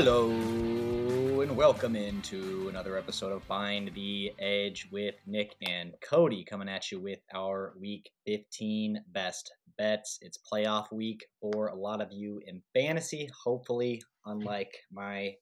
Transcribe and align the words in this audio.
Hello 0.00 0.30
and 0.30 1.56
welcome 1.56 1.96
into 1.96 2.68
another 2.68 2.96
episode 2.96 3.32
of 3.32 3.42
Find 3.42 3.92
the 3.96 4.32
Edge 4.38 4.86
with 4.92 5.16
Nick 5.26 5.56
and 5.66 5.92
Kody 6.08 6.46
coming 6.46 6.68
at 6.68 6.92
you 6.92 7.00
with 7.00 7.18
our 7.34 7.74
week 7.80 8.08
15 8.24 9.02
best 9.08 9.50
bets. 9.76 10.20
It's 10.22 10.38
playoff 10.38 10.92
week 10.92 11.26
for 11.40 11.66
a 11.66 11.74
lot 11.74 12.00
of 12.00 12.12
you 12.12 12.40
in 12.46 12.62
fantasy. 12.74 13.28
Hopefully, 13.42 14.00
unlike 14.24 14.72
my 14.92 15.34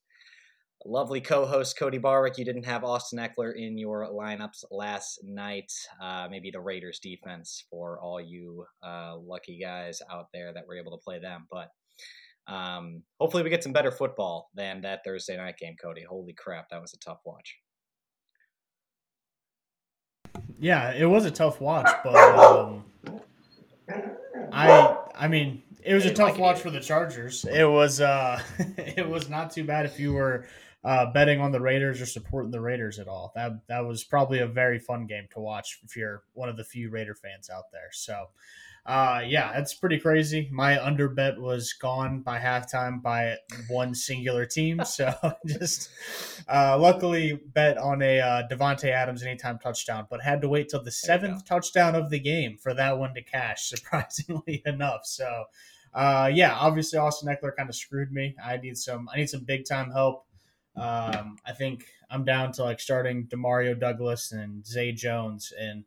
lovely 0.86 1.20
co-host 1.20 1.78
Kody 1.78 2.00
Barwick, 2.00 2.38
you 2.38 2.46
didn't 2.46 2.64
have 2.64 2.82
Austin 2.82 3.18
Ekeler 3.18 3.54
in 3.54 3.76
your 3.76 4.06
lineups 4.06 4.64
last 4.70 5.20
night. 5.22 5.70
Uh, 6.02 6.28
maybe 6.30 6.50
the 6.50 6.62
Raiders 6.62 6.98
defense 6.98 7.62
for 7.68 8.00
all 8.00 8.22
you 8.22 8.64
uh, 8.82 9.18
lucky 9.18 9.58
guys 9.60 10.00
out 10.10 10.28
there 10.32 10.54
that 10.54 10.66
were 10.66 10.78
able 10.78 10.96
to 10.96 11.04
play 11.04 11.18
them, 11.18 11.46
but 11.50 11.68
um, 12.46 13.02
hopefully, 13.20 13.42
we 13.42 13.50
get 13.50 13.62
some 13.62 13.72
better 13.72 13.90
football 13.90 14.50
than 14.54 14.80
that 14.82 15.00
Thursday 15.04 15.36
night 15.36 15.58
game, 15.58 15.76
Kody. 15.82 16.04
Holy 16.04 16.32
crap, 16.32 16.68
that 16.70 16.80
was 16.80 16.94
a 16.94 16.98
tough 16.98 17.20
watch. 17.24 17.56
Yeah, 20.58 20.92
it 20.92 21.06
was 21.06 21.24
a 21.24 21.30
tough 21.30 21.60
watch, 21.60 21.90
but 22.04 22.14
um, 22.14 22.84
I 24.52 24.96
I 25.14 25.28
mean 25.28 25.62
it 25.82 25.94
was 25.94 26.06
a 26.06 26.12
tough 26.12 26.30
like 26.30 26.38
watch 26.38 26.60
for 26.60 26.70
the 26.70 26.80
Chargers. 26.80 27.44
It 27.44 27.68
was 27.68 28.00
uh 28.00 28.40
it 28.76 29.08
was 29.08 29.28
not 29.28 29.50
too 29.50 29.64
bad 29.64 29.86
if 29.86 29.98
you 29.98 30.12
were 30.12 30.46
uh, 30.84 31.06
betting 31.12 31.40
on 31.40 31.50
the 31.50 31.60
Raiders 31.60 32.00
or 32.00 32.06
supporting 32.06 32.52
the 32.52 32.60
Raiders 32.60 32.98
at 33.00 33.08
all. 33.08 33.32
That 33.34 33.66
that 33.68 33.80
was 33.80 34.04
probably 34.04 34.38
a 34.38 34.46
very 34.46 34.78
fun 34.78 35.06
game 35.06 35.26
to 35.32 35.40
watch 35.40 35.80
if 35.84 35.96
you're 35.96 36.22
one 36.32 36.48
of 36.48 36.56
the 36.56 36.64
few 36.64 36.90
Raider 36.90 37.14
fans 37.14 37.50
out 37.50 37.64
there. 37.72 37.90
So 37.92 38.26
uh, 38.86 39.20
yeah, 39.26 39.52
that's 39.52 39.74
pretty 39.74 39.98
crazy. 39.98 40.48
My 40.52 40.82
under 40.82 41.08
bet 41.08 41.40
was 41.40 41.72
gone 41.72 42.20
by 42.20 42.38
halftime 42.38 43.02
by 43.02 43.34
one 43.68 43.96
singular 43.96 44.46
team. 44.46 44.84
So 44.84 45.12
just 45.46 45.90
uh, 46.48 46.78
luckily 46.78 47.40
bet 47.52 47.78
on 47.78 48.00
a 48.00 48.20
uh, 48.20 48.42
Davante 48.48 48.90
Adams 48.90 49.24
anytime 49.24 49.58
touchdown, 49.58 50.06
but 50.08 50.22
had 50.22 50.40
to 50.42 50.48
wait 50.48 50.68
till 50.68 50.84
the 50.84 50.92
seventh 50.92 51.44
touchdown 51.44 51.96
of 51.96 52.10
the 52.10 52.20
game 52.20 52.56
for 52.58 52.74
that 52.74 52.96
one 52.96 53.12
to 53.14 53.22
cash. 53.22 53.64
Surprisingly 53.68 54.62
enough, 54.64 55.00
so 55.04 55.46
uh, 55.92 56.30
yeah, 56.32 56.54
obviously 56.54 56.98
Austin 56.98 57.28
Ekeler 57.28 57.56
kind 57.56 57.68
of 57.68 57.74
screwed 57.74 58.12
me. 58.12 58.36
I 58.42 58.56
need 58.56 58.78
some 58.78 59.08
I 59.12 59.16
need 59.16 59.30
some 59.30 59.42
big 59.42 59.64
time 59.66 59.90
help. 59.90 60.26
Um, 60.76 61.38
I 61.44 61.52
think 61.52 61.86
I'm 62.08 62.24
down 62.24 62.52
to 62.52 62.62
like 62.62 62.78
starting 62.78 63.26
Demario 63.26 63.78
Douglas 63.78 64.30
and 64.30 64.64
Zay 64.64 64.92
Jones 64.92 65.52
in 65.58 65.84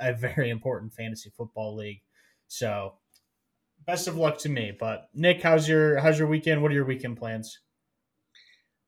a, 0.00 0.10
a 0.10 0.14
very 0.14 0.50
important 0.50 0.92
fantasy 0.92 1.30
football 1.30 1.76
league. 1.76 2.00
So 2.50 2.94
best 3.86 4.08
of 4.08 4.16
luck 4.16 4.38
to 4.38 4.48
me. 4.48 4.72
But 4.78 5.08
Nick, 5.14 5.40
how's 5.40 5.68
your 5.68 6.00
how's 6.00 6.18
your 6.18 6.26
weekend? 6.26 6.60
What 6.60 6.72
are 6.72 6.74
your 6.74 6.84
weekend 6.84 7.16
plans? 7.16 7.60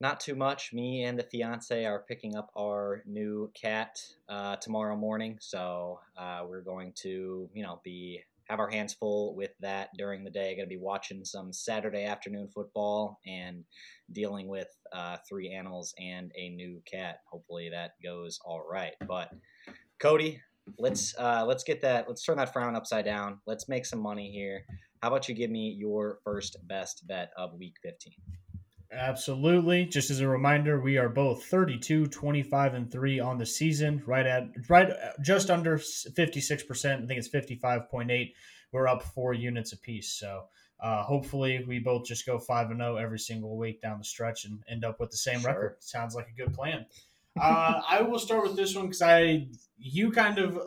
Not 0.00 0.18
too 0.18 0.34
much. 0.34 0.72
Me 0.72 1.04
and 1.04 1.16
the 1.16 1.22
fiance 1.22 1.84
are 1.84 2.04
picking 2.08 2.34
up 2.34 2.50
our 2.58 3.04
new 3.06 3.52
cat 3.54 4.00
uh, 4.28 4.56
tomorrow 4.56 4.96
morning, 4.96 5.38
so 5.40 6.00
uh, 6.16 6.44
we're 6.44 6.62
going 6.62 6.92
to, 7.02 7.48
you 7.54 7.62
know, 7.62 7.80
be 7.84 8.20
have 8.48 8.58
our 8.58 8.68
hands 8.68 8.94
full 8.94 9.36
with 9.36 9.52
that 9.60 9.90
during 9.96 10.24
the 10.24 10.30
day. 10.30 10.56
Going 10.56 10.68
to 10.68 10.74
be 10.74 10.76
watching 10.76 11.24
some 11.24 11.52
Saturday 11.52 12.04
afternoon 12.04 12.48
football 12.48 13.20
and 13.24 13.62
dealing 14.10 14.48
with 14.48 14.66
uh, 14.92 15.18
three 15.28 15.52
animals 15.52 15.94
and 16.00 16.32
a 16.36 16.48
new 16.48 16.82
cat. 16.84 17.20
Hopefully 17.30 17.70
that 17.70 17.92
goes 18.02 18.40
all 18.44 18.66
right. 18.68 18.94
But 19.06 19.30
Kody, 20.00 20.40
let's 20.78 21.14
uh, 21.18 21.44
let's 21.46 21.64
get 21.64 21.80
that. 21.82 22.08
Let's 22.08 22.24
turn 22.24 22.36
that 22.38 22.52
frown 22.52 22.76
upside 22.76 23.04
down. 23.04 23.40
Let's 23.46 23.68
make 23.68 23.86
some 23.86 24.00
money 24.00 24.30
here. 24.30 24.64
How 25.02 25.08
about 25.08 25.28
you 25.28 25.34
give 25.34 25.50
me 25.50 25.74
your 25.76 26.18
first 26.24 26.56
best 26.68 27.06
bet 27.06 27.30
of 27.36 27.54
week 27.54 27.74
15? 27.82 28.12
Absolutely. 28.92 29.86
Just 29.86 30.10
as 30.10 30.20
a 30.20 30.28
reminder, 30.28 30.80
we 30.80 30.98
are 30.98 31.08
both 31.08 31.44
32, 31.44 32.06
25, 32.06 32.74
and 32.74 32.92
3 32.92 33.20
on 33.20 33.38
the 33.38 33.46
season, 33.46 34.02
right 34.06 34.26
at 34.26 34.48
right 34.68 34.90
just 35.22 35.50
under 35.50 35.78
56%. 35.78 37.02
I 37.02 37.06
think 37.06 37.18
it's 37.18 37.28
55.8. 37.28 38.32
We're 38.70 38.88
up 38.88 39.02
four 39.02 39.32
units 39.32 39.72
apiece. 39.72 40.10
So 40.12 40.44
uh, 40.80 41.02
hopefully 41.04 41.64
we 41.66 41.78
both 41.78 42.04
just 42.04 42.26
go 42.26 42.38
5 42.38 42.70
and 42.70 42.80
0 42.80 42.96
every 42.96 43.18
single 43.18 43.56
week 43.56 43.80
down 43.80 43.98
the 43.98 44.04
stretch 44.04 44.44
and 44.44 44.62
end 44.68 44.84
up 44.84 45.00
with 45.00 45.10
the 45.10 45.16
same 45.16 45.40
sure. 45.40 45.50
record. 45.50 45.76
Sounds 45.80 46.14
like 46.14 46.28
a 46.28 46.42
good 46.42 46.52
plan. 46.52 46.84
Uh, 47.40 47.80
I 47.88 48.02
will 48.02 48.18
start 48.18 48.42
with 48.42 48.56
this 48.56 48.74
one 48.74 48.86
because 48.86 49.02
I 49.02 49.48
you 49.78 50.10
kind 50.12 50.38
of 50.38 50.58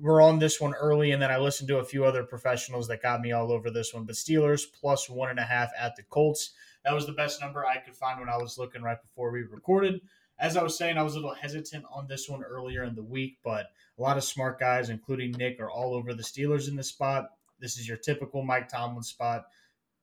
were 0.00 0.20
on 0.20 0.38
this 0.38 0.60
one 0.60 0.74
early, 0.74 1.12
and 1.12 1.20
then 1.20 1.30
I 1.30 1.38
listened 1.38 1.68
to 1.68 1.78
a 1.78 1.84
few 1.84 2.04
other 2.04 2.24
professionals 2.24 2.88
that 2.88 3.02
got 3.02 3.20
me 3.20 3.32
all 3.32 3.52
over 3.52 3.70
this 3.70 3.92
one. 3.92 4.04
But 4.04 4.16
Steelers 4.16 4.62
plus 4.80 5.08
one 5.08 5.30
and 5.30 5.38
a 5.38 5.44
half 5.44 5.70
at 5.78 5.96
the 5.96 6.02
Colts. 6.02 6.52
That 6.84 6.94
was 6.94 7.06
the 7.06 7.12
best 7.12 7.40
number 7.40 7.66
I 7.66 7.78
could 7.78 7.96
find 7.96 8.20
when 8.20 8.28
I 8.28 8.36
was 8.36 8.58
looking 8.58 8.82
right 8.82 9.00
before 9.00 9.30
we 9.30 9.42
recorded. 9.42 10.00
As 10.38 10.56
I 10.56 10.62
was 10.62 10.76
saying, 10.76 10.98
I 10.98 11.02
was 11.02 11.14
a 11.14 11.18
little 11.18 11.34
hesitant 11.34 11.84
on 11.90 12.06
this 12.06 12.28
one 12.28 12.42
earlier 12.42 12.84
in 12.84 12.94
the 12.94 13.02
week, 13.02 13.38
but 13.42 13.66
a 13.98 14.02
lot 14.02 14.18
of 14.18 14.24
smart 14.24 14.60
guys, 14.60 14.90
including 14.90 15.32
Nick, 15.32 15.58
are 15.60 15.70
all 15.70 15.94
over 15.94 16.14
the 16.14 16.22
Steelers 16.22 16.68
in 16.68 16.76
this 16.76 16.88
spot. 16.88 17.30
This 17.58 17.78
is 17.78 17.88
your 17.88 17.96
typical 17.96 18.42
Mike 18.42 18.68
Tomlin 18.68 19.02
spot. 19.02 19.46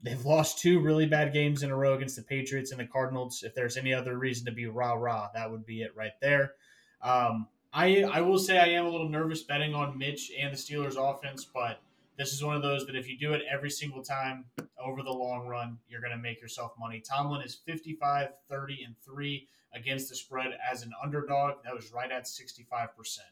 They've 0.03 0.25
lost 0.25 0.59
two 0.59 0.81
really 0.81 1.05
bad 1.05 1.31
games 1.31 1.63
in 1.63 1.71
a 1.71 1.75
row 1.75 1.93
against 1.93 2.17
the 2.17 2.23
Patriots 2.23 2.71
and 2.71 2.79
the 2.79 2.85
Cardinals. 2.85 3.41
If 3.43 3.55
there's 3.55 3.77
any 3.77 3.93
other 3.93 4.17
reason 4.17 4.45
to 4.45 4.51
be 4.51 4.67
rah 4.67 4.93
rah, 4.93 5.29
that 5.33 5.49
would 5.49 5.65
be 5.65 5.81
it 5.81 5.95
right 5.95 6.11
there. 6.21 6.53
Um, 7.01 7.47
I 7.71 8.03
I 8.03 8.21
will 8.21 8.37
say 8.37 8.59
I 8.59 8.67
am 8.67 8.85
a 8.85 8.89
little 8.89 9.09
nervous 9.09 9.43
betting 9.43 9.73
on 9.73 9.97
Mitch 9.97 10.31
and 10.37 10.53
the 10.53 10.57
Steelers 10.57 10.97
offense, 10.97 11.45
but 11.45 11.81
this 12.17 12.33
is 12.33 12.43
one 12.43 12.55
of 12.55 12.61
those 12.61 12.85
that 12.85 12.95
if 12.95 13.07
you 13.07 13.17
do 13.17 13.33
it 13.33 13.41
every 13.51 13.69
single 13.69 14.03
time 14.03 14.45
over 14.83 15.01
the 15.01 15.11
long 15.11 15.47
run, 15.47 15.79
you're 15.87 16.01
going 16.01 16.11
to 16.11 16.17
make 16.17 16.41
yourself 16.41 16.73
money. 16.77 17.01
Tomlin 17.01 17.41
is 17.41 17.55
55, 17.55 18.29
30, 18.49 18.83
and 18.83 18.95
3 19.03 19.47
against 19.73 20.09
the 20.09 20.15
spread 20.15 20.51
as 20.71 20.83
an 20.83 20.91
underdog. 21.01 21.63
That 21.63 21.73
was 21.73 21.91
right 21.91 22.11
at 22.11 22.25
65%. 22.25 22.89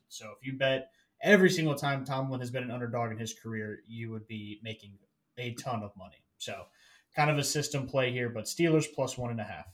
So 0.07 0.31
if 0.39 0.45
you 0.45 0.53
bet 0.53 0.89
every 1.21 1.49
single 1.49 1.75
time 1.75 2.03
Tomlin 2.03 2.39
has 2.39 2.49
been 2.49 2.63
an 2.63 2.71
underdog 2.71 3.11
in 3.11 3.17
his 3.17 3.33
career, 3.33 3.79
you 3.87 4.09
would 4.09 4.27
be 4.27 4.59
making 4.63 4.93
a 5.37 5.53
ton 5.53 5.83
of 5.83 5.95
money. 5.95 6.20
So, 6.41 6.63
kind 7.15 7.29
of 7.29 7.37
a 7.37 7.43
system 7.43 7.87
play 7.87 8.11
here, 8.11 8.29
but 8.29 8.45
Steelers 8.45 8.87
plus 8.93 9.17
one 9.17 9.31
and 9.31 9.39
a 9.39 9.43
half. 9.43 9.65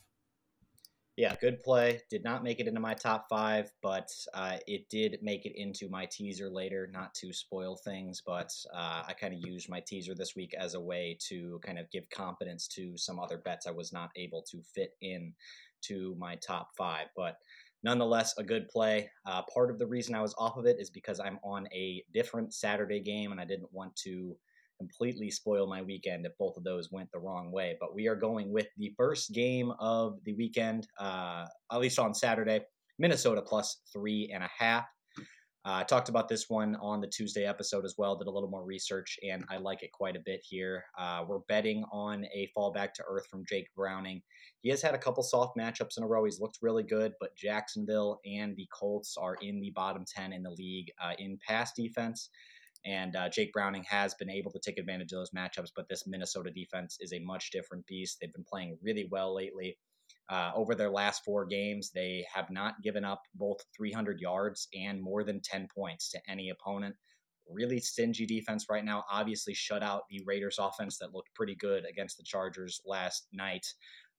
Yeah, 1.16 1.36
good 1.42 1.64
play. 1.64 2.02
Did 2.12 2.24
not 2.24 2.44
make 2.44 2.60
it 2.60 2.68
into 2.68 2.80
my 2.80 2.94
top 2.94 3.26
five, 3.28 3.72
but 3.82 4.12
uh, 4.36 4.58
it 4.68 4.88
did 4.90 5.18
make 5.24 5.48
it 5.48 5.54
into 5.56 5.90
my 5.90 6.06
teaser 6.06 6.48
later. 6.48 6.88
Not 6.94 7.16
to 7.16 7.34
spoil 7.34 7.76
things, 7.76 8.22
but 8.24 8.54
uh, 8.72 9.04
I 9.08 9.14
kind 9.14 9.34
of 9.34 9.40
used 9.44 9.68
my 9.68 9.80
teaser 9.80 10.14
this 10.14 10.36
week 10.36 10.54
as 10.54 10.76
a 10.76 10.80
way 10.80 11.18
to 11.30 11.60
kind 11.66 11.80
of 11.80 11.90
give 11.90 12.08
confidence 12.12 12.68
to 12.76 12.96
some 12.98 13.20
other 13.20 13.40
bets 13.40 13.66
I 13.66 13.72
was 13.72 13.92
not 13.92 14.12
able 14.16 14.44
to 14.52 14.62
fit 14.76 14.92
in 15.02 15.34
to 15.86 16.16
my 16.20 16.36
top 16.36 16.70
five. 16.78 17.08
But 17.16 17.38
nonetheless, 17.82 18.38
a 18.38 18.44
good 18.44 18.70
play. 18.70 19.10
Uh, 19.26 19.42
part 19.52 19.72
of 19.72 19.80
the 19.80 19.88
reason 19.88 20.14
I 20.14 20.22
was 20.22 20.36
off 20.38 20.58
of 20.58 20.68
it 20.68 20.78
is 20.80 20.92
because 20.92 21.20
I'm 21.20 21.40
on 21.44 21.68
a 21.74 22.04
different 22.14 22.54
Saturday 22.54 23.00
game, 23.00 23.32
and 23.32 23.42
I 23.42 23.46
didn't 23.46 23.74
want 23.74 23.96
to 24.04 24.38
completely 24.78 25.30
spoil 25.32 25.68
my 25.68 25.82
weekend 25.82 26.26
if 26.26 26.38
both 26.38 26.58
of 26.58 26.64
those 26.64 26.92
went 26.92 27.12
the 27.12 27.20
wrong 27.20 27.52
way. 27.52 27.76
But 27.80 27.96
we 27.96 28.08
are 28.08 28.16
going 28.16 28.52
with 28.52 28.68
the 28.78 28.94
first 28.98 29.34
game 29.34 29.72
of 29.80 30.20
the 30.24 30.34
weekend, 30.34 30.88
uh, 31.00 31.46
at 31.72 31.80
least 31.80 32.00
on 32.00 32.14
Saturday, 32.14 32.62
Minnesota 33.00 33.42
plus 33.42 33.82
three 33.94 34.32
and 34.34 34.44
a 34.44 34.50
half. 34.58 34.86
Uh, 35.68 35.80
I 35.80 35.84
talked 35.84 36.08
about 36.08 36.30
this 36.30 36.46
one 36.48 36.78
on 36.78 37.02
the 37.02 37.08
Tuesday 37.08 37.46
episode 37.46 37.84
as 37.84 37.96
well, 37.98 38.16
did 38.16 38.28
a 38.28 38.32
little 38.32 38.50
more 38.50 38.64
research, 38.64 39.20
and 39.28 39.44
I 39.50 39.58
like 39.58 39.84
it 39.84 39.92
quite 39.92 40.16
a 40.16 40.22
bit 40.24 40.40
here. 40.42 40.86
Uh, 40.98 41.26
we're 41.28 41.40
betting 41.50 41.84
on 41.92 42.24
a 42.34 42.50
fall 42.54 42.72
back 42.72 42.94
to 42.94 43.04
earth 43.06 43.28
from 43.30 43.44
Jake 43.50 43.68
Browning. 43.76 44.22
He 44.62 44.70
has 44.70 44.82
had 44.82 44.96
a 44.96 44.98
couple 44.98 45.24
soft 45.24 45.58
matchups 45.58 45.98
in 45.98 46.04
a 46.04 46.08
row. 46.08 46.24
He's 46.24 46.40
looked 46.40 46.60
really 46.62 46.84
good, 46.84 47.12
but 47.20 47.36
Jacksonville 47.36 48.22
and 48.26 48.56
the 48.56 48.68
Colts 48.72 49.18
are 49.20 49.36
in 49.42 49.60
the 49.60 49.72
bottom 49.72 50.06
10 50.08 50.32
in 50.32 50.42
the 50.42 50.52
league 50.52 50.90
uh, 51.04 51.14
in 51.20 51.38
pass 51.46 51.74
defense. 51.74 52.30
And 52.86 53.16
uh, 53.16 53.30
Jake 53.30 53.54
Browning 53.54 53.84
has 53.84 54.14
been 54.16 54.30
able 54.30 54.52
to 54.52 54.60
take 54.60 54.78
advantage 54.78 55.12
of 55.12 55.20
those 55.20 55.32
matchups, 55.32 55.72
but 55.76 55.88
this 55.90 56.06
Minnesota 56.08 56.52
defense 56.52 56.98
is 57.00 57.14
a 57.14 57.20
much 57.20 57.52
different 57.52 57.86
beast. 57.88 58.18
They've 58.20 58.34
been 58.34 58.46
playing 58.48 58.78
really 58.82 59.08
well 59.12 59.36
lately. 59.36 59.78
Uh, 60.30 60.52
over 60.56 60.76
their 60.76 60.90
last 60.90 61.24
four 61.24 61.46
games, 61.46 61.92
they 61.94 62.26
have 62.34 62.50
not 62.50 62.82
given 62.84 63.06
up 63.06 63.22
both 63.36 63.58
300 63.76 64.20
yards 64.20 64.68
and 64.74 65.02
more 65.02 65.24
than 65.24 65.42
10 65.42 65.68
points 65.74 66.10
to 66.12 66.20
any 66.28 66.50
opponent. 66.50 66.96
Really 67.50 67.80
stingy 67.80 68.26
defense 68.26 68.66
right 68.70 68.84
now. 68.84 69.06
Obviously, 69.10 69.54
shut 69.54 69.84
out 69.84 70.04
the 70.10 70.22
Raiders 70.26 70.58
offense 70.60 70.98
that 70.98 71.14
looked 71.14 71.34
pretty 71.34 71.56
good 71.56 71.86
against 71.90 72.18
the 72.18 72.24
Chargers 72.24 72.82
last 72.86 73.28
night 73.32 73.66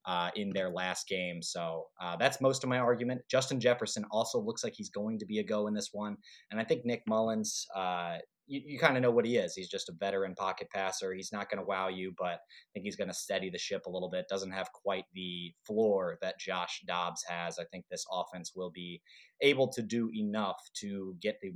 uh, 0.07 0.31
in 0.35 0.51
their 0.55 0.71
last 0.71 1.07
game. 1.07 1.43
So 1.43 1.85
uh, 2.01 2.17
that's 2.17 2.41
most 2.41 2.65
of 2.65 2.71
my 2.71 2.79
argument. 2.79 3.21
Justin 3.31 3.61
Jefferson 3.61 4.07
also 4.11 4.41
looks 4.41 4.65
like 4.65 4.73
he's 4.75 4.89
going 4.89 5.19
to 5.19 5.27
be 5.27 5.39
a 5.39 5.45
go 5.45 5.67
in 5.67 5.75
this 5.75 5.91
one. 5.93 6.17
And 6.51 6.59
I 6.59 6.65
think 6.65 6.87
Nick 6.87 7.03
Mullens, 7.07 7.67
uh, 7.77 8.17
you, 8.49 8.63
you 8.65 8.79
kind 8.79 8.97
of 8.97 9.03
know 9.03 9.11
what 9.11 9.27
he 9.27 9.37
is. 9.37 9.55
He's 9.55 9.69
just 9.69 9.89
a 9.89 9.93
veteran 9.93 10.35
pocket 10.35 10.69
passer. 10.73 11.13
He's 11.13 11.33
not 11.33 11.51
going 11.51 11.59
to 11.59 11.65
wow 11.65 11.89
you, 11.89 12.13
but 12.17 12.27
I 12.27 12.69
think 12.73 12.85
he's 12.85 12.97
going 12.97 13.09
to 13.09 13.15
steady 13.15 13.51
the 13.51 13.59
ship 13.59 13.87
a 13.87 13.91
little 13.91 14.11
bit. 14.11 14.27
Doesn't 14.29 14.51
have 14.51 14.73
quite 14.73 15.05
the 15.15 15.53
floor 15.67 16.19
that 16.23 16.41
Josh 16.41 16.83
Dobbs 16.87 17.23
has. 17.29 17.59
I 17.59 17.65
think 17.65 17.85
this 17.91 18.05
offense 18.11 18.53
will 18.57 18.71
be 18.71 19.01
able 19.41 19.69
to 19.69 19.83
do 19.83 20.11
enough 20.15 20.57
to 20.81 21.15
get 21.21 21.37
the 21.41 21.53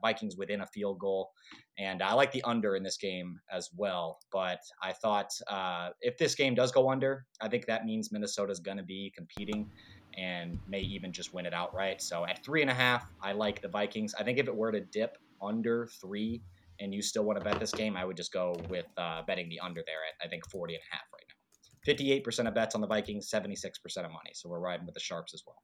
Vikings 0.00 0.36
within 0.36 0.60
a 0.60 0.66
field 0.66 0.98
goal. 1.00 1.30
And 1.78 2.02
I 2.02 2.12
like 2.12 2.30
the 2.30 2.42
under 2.44 2.76
in 2.76 2.82
this 2.82 2.96
game 2.96 3.40
as 3.50 3.70
well. 3.76 4.18
But 4.30 4.60
I 4.82 4.92
thought 4.92 5.30
uh, 5.48 5.90
if 6.00 6.16
this 6.18 6.34
game 6.34 6.54
does 6.54 6.70
go 6.70 6.90
under, 6.90 7.26
I 7.40 7.48
think 7.48 7.66
that 7.66 7.84
means 7.84 8.12
Minnesota's 8.12 8.60
going 8.60 8.76
to 8.76 8.84
be 8.84 9.12
competing 9.16 9.68
and 10.16 10.58
may 10.68 10.80
even 10.80 11.12
just 11.12 11.34
win 11.34 11.46
it 11.46 11.52
outright. 11.52 12.00
So 12.00 12.24
at 12.24 12.44
three 12.44 12.62
and 12.62 12.70
a 12.70 12.74
half, 12.74 13.10
I 13.20 13.32
like 13.32 13.60
the 13.60 13.68
Vikings. 13.68 14.14
I 14.18 14.22
think 14.22 14.38
if 14.38 14.46
it 14.46 14.54
were 14.54 14.70
to 14.70 14.80
dip 14.80 15.18
under 15.44 15.88
three 16.00 16.42
and 16.80 16.92
you 16.92 17.02
still 17.02 17.24
want 17.24 17.38
to 17.38 17.44
bet 17.44 17.60
this 17.60 17.72
game, 17.72 17.96
I 17.96 18.04
would 18.04 18.16
just 18.16 18.32
go 18.32 18.56
with 18.68 18.86
uh, 18.96 19.22
betting 19.26 19.48
the 19.48 19.60
under 19.60 19.82
there 19.86 20.00
at 20.08 20.26
I 20.26 20.28
think 20.28 20.48
40 20.48 20.74
and 20.74 20.82
a 20.82 20.94
half 20.94 21.04
right 21.12 21.24
now. 21.28 21.34
58% 21.86 22.48
of 22.48 22.54
bets 22.54 22.74
on 22.74 22.80
the 22.80 22.86
Vikings, 22.86 23.30
76% 23.30 23.70
of 23.98 24.10
money. 24.10 24.30
So 24.32 24.48
we're 24.48 24.58
riding 24.58 24.86
with 24.86 24.94
the 24.94 25.00
sharps 25.00 25.34
as 25.34 25.42
well. 25.46 25.62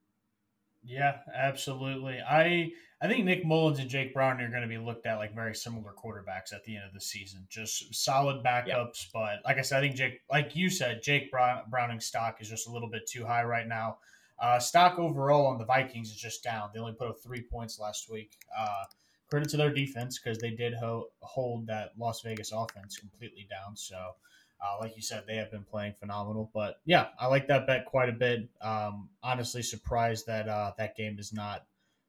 Yeah, 0.83 1.19
absolutely. 1.35 2.21
I 2.21 2.73
I 3.03 3.09
think 3.09 3.25
Nick 3.25 3.45
Mullens 3.45 3.79
and 3.79 3.89
Jake 3.89 4.13
Brown 4.13 4.41
are 4.41 4.51
going 4.51 4.63
to 4.63 4.69
be 4.69 4.79
looked 4.79 5.07
at 5.07 5.17
like 5.17 5.35
very 5.35 5.55
similar 5.55 5.93
quarterbacks 5.93 6.55
at 6.55 6.65
the 6.65 6.77
end 6.77 6.85
of 6.87 6.95
the 6.95 7.01
season. 7.01 7.47
Just 7.49 7.95
solid 7.95 8.43
backups, 8.43 8.67
yep. 8.67 9.13
but 9.13 9.39
like 9.45 9.59
I 9.59 9.63
said, 9.63 9.79
I 9.79 9.81
think 9.81 9.97
Jake, 9.97 10.21
like 10.31 10.57
you 10.57 10.71
said, 10.71 11.03
Jake 11.03 11.31
Brown, 11.31 11.63
Browning's 11.71 12.07
stock 12.07 12.39
is 12.41 12.49
just 12.49 12.69
a 12.69 12.71
little 12.71 12.91
bit 12.91 13.07
too 13.07 13.25
high 13.25 13.45
right 13.45 13.67
now. 13.67 13.99
Uh, 14.39 14.59
stock 14.59 14.99
overall 14.99 15.47
on 15.47 15.59
the 15.59 15.67
Vikings 15.67 16.11
is 16.11 16.17
just 16.17 16.43
down. 16.43 16.71
They 16.73 16.81
only 16.81 16.95
put 16.95 17.09
up 17.09 17.17
three 17.23 17.43
points 17.43 17.79
last 17.79 18.11
week. 18.11 18.37
Uh, 18.59 18.85
credit 19.31 19.49
to 19.51 19.57
their 19.57 19.73
defense 19.73 20.19
because 20.19 20.39
they 20.39 20.51
did 20.51 20.75
ho- 20.75 21.09
hold 21.21 21.67
that 21.69 21.93
Las 21.99 22.21
Vegas 22.23 22.53
offense 22.53 22.97
completely 22.97 23.47
down. 23.49 23.77
So, 23.77 23.97
uh, 23.97 24.77
like 24.81 24.97
you 24.97 25.03
said, 25.03 25.25
they 25.27 25.37
have 25.37 25.51
been 25.51 25.65
playing 25.65 25.95
phenomenal. 25.99 26.51
But 26.53 26.81
yeah, 26.85 27.09
I 27.19 27.29
like 27.29 27.47
that 27.49 27.67
bet 27.67 27.87
quite 27.87 28.09
a 28.09 28.13
bit. 28.13 28.49
Um, 28.61 29.09
honestly, 29.23 29.63
surprised 29.63 30.27
that 30.27 30.49
uh, 30.49 30.73
that 30.79 30.97
game 30.97 31.19
is 31.19 31.33
not 31.33 31.65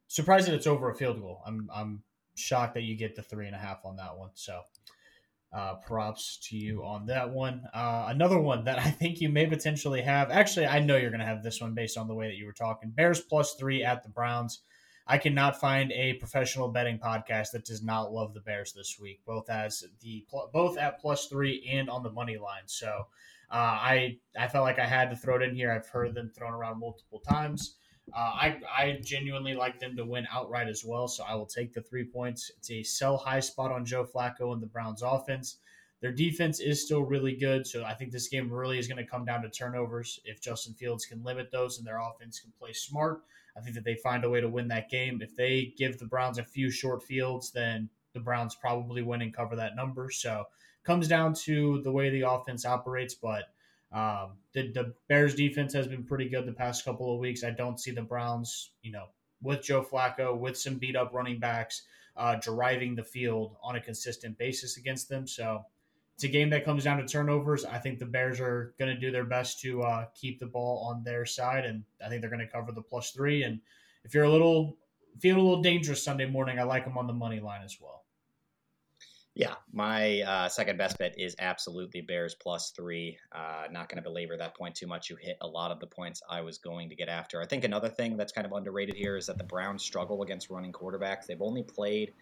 surprised 0.07 0.47
that 0.47 0.55
it's 0.55 0.67
over 0.67 0.89
a 0.89 0.95
field 0.95 1.21
goal. 1.21 1.41
I'm 1.45 1.69
I'm 1.73 2.03
shocked 2.35 2.73
that 2.73 2.83
you 2.83 2.97
get 2.97 3.15
the 3.15 3.21
three 3.21 3.45
and 3.45 3.55
a 3.55 3.59
half 3.59 3.85
on 3.85 3.95
that 3.97 4.17
one. 4.17 4.31
So. 4.33 4.61
Uh, 5.53 5.75
props 5.85 6.39
to 6.41 6.55
you 6.55 6.81
on 6.85 7.05
that 7.07 7.29
one. 7.29 7.61
Uh, 7.73 8.05
another 8.07 8.39
one 8.39 8.63
that 8.63 8.79
I 8.85 8.89
think 8.89 9.19
you 9.19 9.27
may 9.27 9.45
potentially 9.45 10.01
have. 10.01 10.31
Actually, 10.31 10.67
I 10.67 10.79
know 10.79 10.95
you're 10.95 11.09
going 11.09 11.19
to 11.19 11.25
have 11.25 11.43
this 11.43 11.59
one 11.59 11.73
based 11.73 11.97
on 11.97 12.07
the 12.07 12.15
way 12.15 12.27
that 12.27 12.37
you 12.37 12.45
were 12.45 12.53
talking. 12.53 12.89
Bears 12.89 13.19
plus 13.19 13.55
three 13.55 13.83
at 13.83 14.01
the 14.01 14.07
Browns. 14.07 14.61
I 15.11 15.17
cannot 15.17 15.59
find 15.59 15.91
a 15.91 16.13
professional 16.13 16.69
betting 16.69 16.97
podcast 16.97 17.51
that 17.51 17.65
does 17.65 17.83
not 17.83 18.13
love 18.13 18.33
the 18.33 18.39
Bears 18.39 18.71
this 18.71 18.97
week, 18.97 19.19
both 19.25 19.49
as 19.49 19.83
the 19.99 20.25
both 20.53 20.77
at 20.77 21.01
plus 21.01 21.27
three 21.27 21.69
and 21.69 21.89
on 21.89 22.01
the 22.01 22.09
money 22.09 22.37
line. 22.37 22.63
So 22.67 22.87
uh, 23.51 23.55
I 23.55 24.19
I 24.39 24.47
felt 24.47 24.63
like 24.63 24.79
I 24.79 24.87
had 24.87 25.09
to 25.09 25.17
throw 25.17 25.35
it 25.35 25.41
in 25.41 25.53
here. 25.53 25.69
I've 25.69 25.89
heard 25.89 26.15
them 26.15 26.31
thrown 26.33 26.53
around 26.53 26.79
multiple 26.79 27.19
times. 27.19 27.75
Uh, 28.15 28.19
I 28.19 28.61
I 28.73 28.99
genuinely 29.03 29.53
like 29.53 29.81
them 29.81 29.97
to 29.97 30.05
win 30.05 30.25
outright 30.31 30.69
as 30.69 30.85
well, 30.85 31.09
so 31.09 31.25
I 31.27 31.35
will 31.35 31.45
take 31.45 31.73
the 31.73 31.81
three 31.81 32.05
points. 32.05 32.49
It's 32.57 32.71
a 32.71 32.81
sell 32.81 33.17
high 33.17 33.41
spot 33.41 33.73
on 33.73 33.83
Joe 33.83 34.05
Flacco 34.05 34.53
and 34.53 34.63
the 34.63 34.67
Browns 34.67 35.01
offense. 35.01 35.57
Their 35.99 36.13
defense 36.13 36.61
is 36.61 36.85
still 36.85 37.01
really 37.01 37.35
good, 37.35 37.67
so 37.67 37.83
I 37.83 37.95
think 37.95 38.13
this 38.13 38.29
game 38.29 38.49
really 38.49 38.79
is 38.79 38.87
going 38.87 39.03
to 39.03 39.11
come 39.11 39.25
down 39.25 39.41
to 39.41 39.49
turnovers. 39.49 40.21
If 40.23 40.41
Justin 40.41 40.73
Fields 40.73 41.05
can 41.05 41.21
limit 41.21 41.51
those 41.51 41.79
and 41.79 41.85
their 41.85 41.99
offense 41.99 42.39
can 42.39 42.53
play 42.57 42.71
smart, 42.71 43.23
I 43.57 43.61
think 43.61 43.75
that 43.75 43.83
they 43.83 43.95
find 43.95 44.23
a 44.23 44.29
way 44.29 44.41
to 44.41 44.49
win 44.49 44.67
that 44.69 44.89
game. 44.89 45.21
If 45.21 45.35
they 45.35 45.73
give 45.77 45.99
the 45.99 46.05
Browns 46.05 46.37
a 46.37 46.43
few 46.43 46.71
short 46.71 47.03
fields, 47.03 47.51
then 47.51 47.89
the 48.13 48.19
Browns 48.19 48.55
probably 48.55 49.01
win 49.01 49.21
and 49.21 49.33
cover 49.33 49.55
that 49.55 49.75
number. 49.75 50.09
So 50.09 50.45
comes 50.83 51.07
down 51.07 51.33
to 51.33 51.81
the 51.83 51.91
way 51.91 52.09
the 52.09 52.29
offense 52.29 52.65
operates, 52.65 53.13
but 53.13 53.45
um, 53.91 54.37
the, 54.53 54.71
the 54.71 54.93
Bears 55.07 55.35
defense 55.35 55.73
has 55.73 55.87
been 55.87 56.03
pretty 56.03 56.29
good 56.29 56.45
the 56.45 56.53
past 56.53 56.85
couple 56.85 57.13
of 57.13 57.19
weeks. 57.19 57.43
I 57.43 57.51
don't 57.51 57.79
see 57.79 57.91
the 57.91 58.01
Browns, 58.01 58.71
you 58.81 58.91
know, 58.91 59.05
with 59.41 59.63
Joe 59.63 59.83
Flacco, 59.83 60.37
with 60.37 60.57
some 60.57 60.75
beat 60.75 60.95
up 60.95 61.13
running 61.13 61.39
backs, 61.39 61.83
uh, 62.15 62.35
driving 62.41 62.95
the 62.95 63.03
field 63.03 63.57
on 63.61 63.75
a 63.75 63.81
consistent 63.81 64.37
basis 64.37 64.77
against 64.77 65.09
them. 65.09 65.27
So 65.27 65.65
it's 66.21 66.29
a 66.29 66.31
game 66.31 66.51
that 66.51 66.63
comes 66.63 66.83
down 66.83 66.99
to 66.99 67.07
turnovers. 67.07 67.65
I 67.65 67.79
think 67.79 67.97
the 67.97 68.05
Bears 68.05 68.39
are 68.39 68.75
going 68.77 68.93
to 68.93 68.99
do 68.99 69.09
their 69.09 69.23
best 69.23 69.59
to 69.61 69.81
uh, 69.81 70.05
keep 70.13 70.37
the 70.37 70.45
ball 70.45 70.87
on 70.87 71.03
their 71.03 71.25
side, 71.25 71.65
and 71.65 71.83
I 72.05 72.09
think 72.09 72.21
they're 72.21 72.29
going 72.29 72.45
to 72.45 72.47
cover 72.47 72.71
the 72.71 72.83
plus 72.83 73.09
three. 73.09 73.41
And 73.41 73.59
if 74.03 74.13
you're 74.13 74.25
a 74.25 74.29
little 74.29 74.77
feeling 75.19 75.41
a 75.41 75.43
little 75.43 75.63
dangerous 75.63 76.03
Sunday 76.03 76.27
morning, 76.27 76.59
I 76.59 76.63
like 76.63 76.85
them 76.85 76.95
on 76.95 77.07
the 77.07 77.13
money 77.13 77.39
line 77.39 77.63
as 77.65 77.75
well. 77.81 78.03
Yeah, 79.33 79.55
my 79.73 80.21
uh, 80.21 80.47
second 80.47 80.77
best 80.77 80.99
bet 80.99 81.15
is 81.17 81.35
absolutely 81.39 82.01
Bears 82.01 82.35
plus 82.35 82.69
three. 82.69 83.17
Uh, 83.31 83.63
not 83.71 83.89
going 83.89 83.95
to 83.95 84.07
belabor 84.07 84.37
that 84.37 84.55
point 84.55 84.75
too 84.75 84.85
much. 84.85 85.09
You 85.09 85.15
hit 85.15 85.37
a 85.41 85.47
lot 85.47 85.71
of 85.71 85.79
the 85.79 85.87
points 85.87 86.21
I 86.29 86.41
was 86.41 86.59
going 86.59 86.89
to 86.89 86.95
get 86.95 87.09
after. 87.09 87.41
I 87.41 87.47
think 87.47 87.63
another 87.63 87.89
thing 87.89 88.15
that's 88.15 88.31
kind 88.31 88.45
of 88.45 88.53
underrated 88.53 88.95
here 88.95 89.17
is 89.17 89.25
that 89.25 89.39
the 89.39 89.43
Browns 89.43 89.81
struggle 89.81 90.21
against 90.21 90.51
running 90.51 90.71
quarterbacks. 90.71 91.25
They've 91.25 91.41
only 91.41 91.63
played 91.63 92.13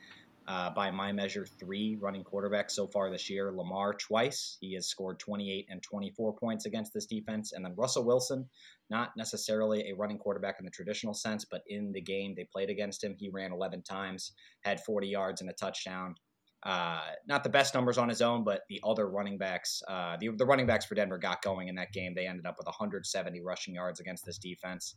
uh, 0.50 0.72
by 0.72 0.90
my 0.90 1.12
measure, 1.12 1.46
three 1.46 1.96
running 2.01 2.24
quarterbacks 2.24 2.72
so 2.72 2.88
far 2.88 3.12
this 3.12 3.30
year. 3.30 3.51
Lamar 3.56 3.94
twice. 3.94 4.57
He 4.60 4.74
has 4.74 4.88
scored 4.88 5.19
28 5.19 5.68
and 5.69 5.81
24 5.84 6.36
points 6.38 6.66
against 6.66 6.92
this 6.92 7.06
defense. 7.06 7.54
And 7.54 7.63
then 7.63 7.75
Russell 7.78 8.04
Wilson, 8.04 8.50
not 8.90 9.12
necessarily 9.16 9.90
a 9.92 9.96
running 9.96 10.18
quarterback 10.18 10.56
in 10.57 10.66
the 10.66 10.72
traditional 10.72 11.13
sense, 11.13 11.46
but 11.46 11.62
in 11.68 11.92
the 11.92 12.01
game 12.01 12.34
they 12.36 12.48
played 12.51 12.72
against 12.72 13.04
him, 13.04 13.16
he 13.19 13.30
ran 13.30 13.54
11 13.54 13.84
times, 13.84 14.31
had 14.62 14.84
40 14.84 15.07
yards 15.07 15.42
and 15.42 15.51
a 15.51 15.54
touchdown. 15.54 16.16
Uh, 16.63 17.00
not 17.25 17.44
the 17.44 17.50
best 17.50 17.74
numbers 17.74 17.98
on 17.98 18.10
his 18.10 18.22
own, 18.22 18.44
but 18.44 18.62
the 18.69 18.81
other 18.84 19.07
running 19.07 19.38
backs, 19.38 19.81
uh, 19.88 20.18
the, 20.19 20.30
the 20.36 20.46
running 20.46 20.66
backs 20.66 20.84
for 20.84 20.96
Denver 20.96 21.18
got 21.18 21.42
going 21.42 21.69
in 21.69 21.75
that 21.75 21.94
game. 21.94 22.13
They 22.16 22.28
ended 22.28 22.46
up 22.46 22.56
with 22.57 22.66
170 22.66 23.40
rushing 23.42 23.75
yards 23.75 24.00
against 24.00 24.25
this 24.25 24.40
defense. 24.40 24.96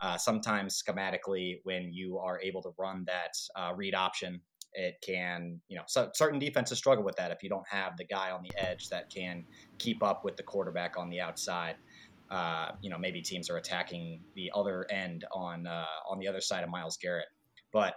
Uh, 0.00 0.16
sometimes 0.16 0.82
schematically, 0.82 1.56
when 1.64 1.92
you 1.92 2.18
are 2.18 2.40
able 2.40 2.62
to 2.62 2.70
run 2.78 3.04
that 3.08 3.32
uh, 3.56 3.72
read 3.76 3.94
option 3.94 4.40
it 4.74 4.96
can, 5.06 5.60
you 5.68 5.76
know, 5.76 5.82
so 5.86 6.10
certain 6.14 6.38
defenses 6.38 6.78
struggle 6.78 7.04
with 7.04 7.16
that 7.16 7.30
if 7.30 7.42
you 7.42 7.48
don't 7.48 7.68
have 7.68 7.96
the 7.96 8.04
guy 8.04 8.30
on 8.30 8.42
the 8.42 8.52
edge 8.56 8.88
that 8.88 9.10
can 9.10 9.44
keep 9.78 10.02
up 10.02 10.24
with 10.24 10.36
the 10.36 10.42
quarterback 10.42 10.96
on 10.96 11.10
the 11.10 11.20
outside. 11.20 11.76
Uh, 12.30 12.70
you 12.80 12.88
know, 12.88 12.96
maybe 12.96 13.20
teams 13.20 13.50
are 13.50 13.58
attacking 13.58 14.20
the 14.34 14.50
other 14.54 14.86
end 14.90 15.26
on 15.34 15.66
uh, 15.66 15.84
on 16.08 16.18
the 16.18 16.26
other 16.26 16.40
side 16.40 16.64
of 16.64 16.70
Myles 16.70 16.96
Garrett. 16.96 17.26
But 17.72 17.94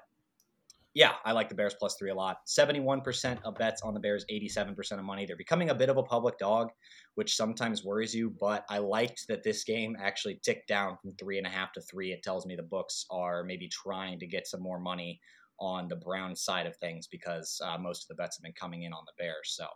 yeah, 0.93 1.13
I 1.25 1.33
like 1.33 1.49
the 1.49 1.55
Bears 1.55 1.75
plus 1.77 1.95
three 1.97 2.09
a 2.09 2.15
lot. 2.15 2.37
Seventy-one 2.45 3.01
percent 3.01 3.39
of 3.45 3.55
bets 3.55 3.81
on 3.81 3.93
the 3.93 3.99
Bears, 3.99 4.25
eighty-seven 4.29 4.75
percent 4.75 4.99
of 4.99 5.05
money. 5.05 5.25
They're 5.25 5.37
becoming 5.37 5.69
a 5.69 5.75
bit 5.75 5.89
of 5.89 5.97
a 5.97 6.03
public 6.03 6.37
dog, 6.37 6.69
which 7.15 7.35
sometimes 7.35 7.85
worries 7.85 8.13
you. 8.13 8.33
But 8.39 8.65
I 8.69 8.79
liked 8.79 9.25
that 9.29 9.43
this 9.43 9.63
game 9.63 9.95
actually 10.01 10.39
ticked 10.43 10.67
down 10.67 10.97
from 11.01 11.13
three 11.13 11.37
and 11.37 11.47
a 11.47 11.49
half 11.49 11.71
to 11.73 11.81
three. 11.81 12.11
It 12.11 12.23
tells 12.23 12.45
me 12.45 12.55
the 12.55 12.63
books 12.63 13.05
are 13.09 13.43
maybe 13.43 13.69
trying 13.69 14.19
to 14.19 14.27
get 14.27 14.47
some 14.47 14.61
more 14.61 14.79
money 14.79 15.19
on 15.59 15.87
the 15.87 15.95
Brown 15.95 16.35
side 16.35 16.65
of 16.65 16.75
things 16.77 17.07
because 17.07 17.59
uh, 17.63 17.77
most 17.77 18.03
of 18.03 18.07
the 18.09 18.21
bets 18.21 18.37
have 18.37 18.43
been 18.43 18.53
coming 18.53 18.83
in 18.83 18.93
on 18.93 19.03
the 19.05 19.23
Bears. 19.23 19.55
So 19.55 19.67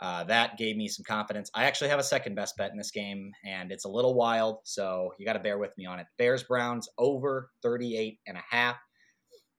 uh, 0.00 0.24
that 0.24 0.56
gave 0.56 0.76
me 0.76 0.88
some 0.88 1.04
confidence. 1.04 1.50
I 1.54 1.64
actually 1.64 1.90
have 1.90 1.98
a 1.98 2.04
second 2.04 2.36
best 2.36 2.56
bet 2.56 2.70
in 2.70 2.76
this 2.76 2.92
game, 2.92 3.32
and 3.44 3.72
it's 3.72 3.84
a 3.84 3.88
little 3.88 4.14
wild, 4.14 4.58
so 4.62 5.12
you 5.18 5.26
got 5.26 5.32
to 5.32 5.40
bear 5.40 5.58
with 5.58 5.76
me 5.76 5.86
on 5.86 5.98
it. 5.98 6.06
Bears 6.18 6.44
Browns 6.44 6.88
over 6.98 7.50
38 7.62 8.18
and 8.26 8.36
a 8.36 8.42
half. 8.48 8.76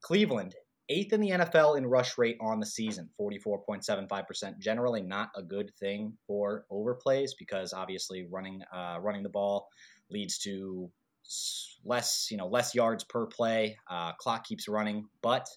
Cleveland, 0.02 0.56
eighth 0.88 1.12
in 1.12 1.20
the 1.20 1.32
NFL 1.32 1.78
in 1.78 1.86
rush 1.86 2.18
rate 2.18 2.38
on 2.40 2.62
the 2.62 2.66
season, 2.66 3.10
44.75%. 3.20 4.60
Generally 4.60 5.02
not 5.02 5.30
a 5.36 5.44
good 5.44 5.72
thing 5.78 6.14
for 6.26 6.66
overplays 6.72 7.32
because 7.38 7.74
obviously 7.74 8.26
running 8.32 8.62
uh, 8.74 8.98
running 9.02 9.24
the 9.24 9.30
ball 9.30 9.68
leads 10.10 10.38
to 10.40 10.90
less, 11.86 12.28
you 12.32 12.38
know, 12.38 12.48
less 12.48 12.76
yards 12.76 13.04
per 13.04 13.26
play. 13.26 13.78
Uh, 13.90 14.14
clock 14.14 14.46
keeps 14.46 14.68
running, 14.68 15.08
but 15.22 15.48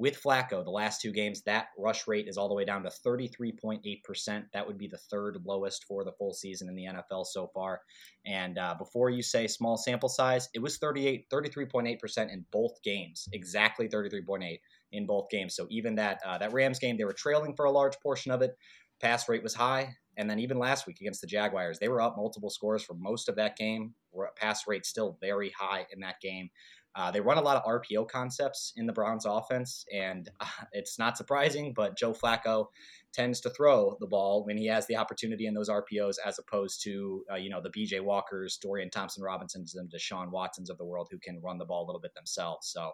with 0.00 0.20
Flacco, 0.22 0.64
the 0.64 0.70
last 0.70 1.02
two 1.02 1.12
games, 1.12 1.42
that 1.42 1.66
rush 1.76 2.08
rate 2.08 2.26
is 2.26 2.38
all 2.38 2.48
the 2.48 2.54
way 2.54 2.64
down 2.64 2.82
to 2.84 2.88
33.8%. 2.88 4.44
That 4.54 4.66
would 4.66 4.78
be 4.78 4.88
the 4.88 4.96
third 4.96 5.36
lowest 5.44 5.84
for 5.84 6.04
the 6.04 6.12
full 6.12 6.32
season 6.32 6.70
in 6.70 6.74
the 6.74 6.86
NFL 6.86 7.26
so 7.26 7.50
far. 7.52 7.82
And 8.24 8.56
uh, 8.56 8.76
before 8.78 9.10
you 9.10 9.22
say 9.22 9.46
small 9.46 9.76
sample 9.76 10.08
size, 10.08 10.48
it 10.54 10.62
was 10.62 10.78
38, 10.78 11.28
33.8% 11.28 12.32
in 12.32 12.46
both 12.50 12.82
games, 12.82 13.28
exactly 13.34 13.88
33.8 13.88 14.58
in 14.92 15.04
both 15.04 15.28
games. 15.28 15.54
So 15.54 15.66
even 15.68 15.96
that 15.96 16.20
uh, 16.24 16.38
that 16.38 16.54
Rams 16.54 16.78
game, 16.78 16.96
they 16.96 17.04
were 17.04 17.12
trailing 17.12 17.54
for 17.54 17.66
a 17.66 17.70
large 17.70 18.00
portion 18.00 18.32
of 18.32 18.40
it. 18.40 18.56
Pass 19.02 19.28
rate 19.28 19.42
was 19.42 19.54
high. 19.54 19.96
And 20.16 20.28
then 20.28 20.38
even 20.38 20.58
last 20.58 20.86
week 20.86 21.00
against 21.00 21.20
the 21.20 21.26
Jaguars, 21.26 21.78
they 21.78 21.88
were 21.88 22.00
up 22.00 22.16
multiple 22.16 22.50
scores 22.50 22.82
for 22.82 22.94
most 22.94 23.28
of 23.28 23.36
that 23.36 23.56
game. 23.56 23.94
Pass 24.36 24.66
rate 24.66 24.84
still 24.84 25.16
very 25.20 25.52
high 25.58 25.86
in 25.92 26.00
that 26.00 26.20
game. 26.20 26.50
Uh, 26.96 27.10
they 27.10 27.20
run 27.20 27.38
a 27.38 27.42
lot 27.42 27.56
of 27.56 27.64
RPO 27.64 28.08
concepts 28.08 28.72
in 28.76 28.86
the 28.86 28.92
Browns 28.92 29.24
offense, 29.24 29.84
and 29.94 30.28
uh, 30.40 30.46
it's 30.72 30.98
not 30.98 31.16
surprising, 31.16 31.72
but 31.74 31.96
Joe 31.96 32.12
Flacco 32.12 32.66
tends 33.12 33.40
to 33.40 33.50
throw 33.50 33.96
the 34.00 34.06
ball 34.06 34.44
when 34.44 34.56
he 34.56 34.66
has 34.66 34.86
the 34.86 34.96
opportunity 34.96 35.46
in 35.46 35.54
those 35.54 35.68
RPOs 35.68 36.16
as 36.24 36.38
opposed 36.38 36.82
to, 36.84 37.24
uh, 37.32 37.36
you 37.36 37.50
know, 37.50 37.60
the 37.60 37.70
PJ 37.70 38.00
Walkers, 38.00 38.58
Dorian 38.60 38.90
Thompson 38.90 39.22
Robinsons, 39.22 39.74
and 39.74 39.90
Deshaun 39.90 40.30
Watsons 40.30 40.70
of 40.70 40.78
the 40.78 40.84
world 40.84 41.08
who 41.10 41.18
can 41.18 41.40
run 41.42 41.58
the 41.58 41.64
ball 41.64 41.84
a 41.84 41.86
little 41.86 42.00
bit 42.00 42.14
themselves. 42.14 42.68
So 42.68 42.92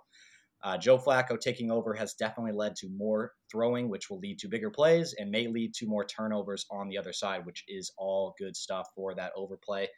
Uh, 0.63 0.77
Joe 0.77 0.99
Flacco 0.99 1.39
taking 1.39 1.71
over 1.71 1.95
has 1.95 2.15
definitely 2.15 2.53
led 2.53 2.75
to 2.77 2.89
more 2.89 3.33
throwing, 3.51 3.89
which 3.89 4.11
will 4.11 4.19
lead 4.19 4.39
to 4.41 4.49
bigger 4.49 4.71
plays 4.71 5.15
and 5.19 5.31
may 5.31 5.47
lead 5.47 5.75
to 5.75 5.87
more 5.87 6.05
turnovers 6.05 6.67
on 6.71 6.89
the 6.89 6.99
other 6.99 7.13
side, 7.13 7.45
which 7.45 7.65
is 7.69 7.93
all 7.99 8.35
good 8.39 8.57
stuff 8.57 8.89
for 8.95 9.15
that 9.15 9.33
overplay. 9.37 9.89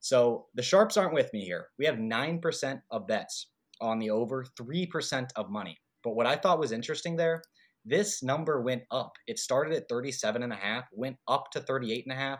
So 0.00 0.46
the 0.54 0.62
sharps 0.62 0.96
aren't 0.96 1.14
with 1.14 1.32
me 1.32 1.44
here. 1.44 1.66
We 1.78 1.84
have 1.84 1.96
9% 1.96 2.80
of 2.90 3.06
bets 3.06 3.48
on 3.80 3.98
the 3.98 4.10
over, 4.10 4.44
3% 4.58 5.28
of 5.36 5.50
money. 5.50 5.78
But 6.02 6.14
what 6.14 6.26
I 6.26 6.36
thought 6.36 6.58
was 6.58 6.72
interesting 6.72 7.16
there, 7.16 7.42
this 7.84 8.22
number 8.22 8.60
went 8.60 8.82
up. 8.90 9.12
It 9.26 9.38
started 9.38 9.74
at 9.74 9.88
37 9.88 10.42
and 10.42 10.52
a 10.52 10.56
half, 10.56 10.84
went 10.92 11.16
up 11.28 11.50
to 11.52 11.60
38 11.60 12.04
and 12.06 12.12
a 12.12 12.16
half, 12.16 12.38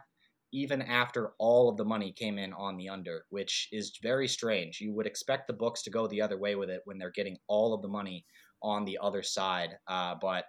even 0.52 0.82
after 0.82 1.32
all 1.38 1.68
of 1.68 1.76
the 1.76 1.84
money 1.84 2.12
came 2.12 2.38
in 2.38 2.52
on 2.52 2.76
the 2.76 2.88
under, 2.88 3.24
which 3.30 3.68
is 3.72 3.98
very 4.02 4.28
strange. 4.28 4.80
You 4.80 4.92
would 4.94 5.06
expect 5.06 5.46
the 5.46 5.52
books 5.52 5.82
to 5.82 5.90
go 5.90 6.06
the 6.06 6.22
other 6.22 6.38
way 6.38 6.54
with 6.54 6.70
it 6.70 6.82
when 6.84 6.98
they're 6.98 7.10
getting 7.10 7.36
all 7.46 7.74
of 7.74 7.82
the 7.82 7.88
money 7.88 8.24
on 8.62 8.84
the 8.84 8.98
other 9.00 9.22
side. 9.22 9.70
Uh, 9.86 10.14
but 10.20 10.44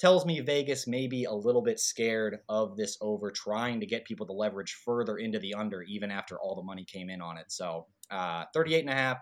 tells 0.00 0.24
me 0.24 0.40
Vegas 0.40 0.86
may 0.86 1.06
be 1.06 1.24
a 1.24 1.32
little 1.32 1.60
bit 1.60 1.78
scared 1.78 2.38
of 2.48 2.76
this 2.76 2.96
over, 3.02 3.30
trying 3.30 3.80
to 3.80 3.86
get 3.86 4.06
people 4.06 4.26
to 4.26 4.32
leverage 4.32 4.80
further 4.84 5.18
into 5.18 5.38
the 5.38 5.52
under, 5.54 5.82
even 5.82 6.10
after 6.10 6.40
all 6.40 6.56
the 6.56 6.62
money 6.62 6.84
came 6.84 7.10
in 7.10 7.20
on 7.20 7.36
it. 7.36 7.46
So 7.48 7.86
uh, 8.10 8.44
38 8.54 8.80
and 8.80 8.90
a 8.90 8.94
half, 8.94 9.18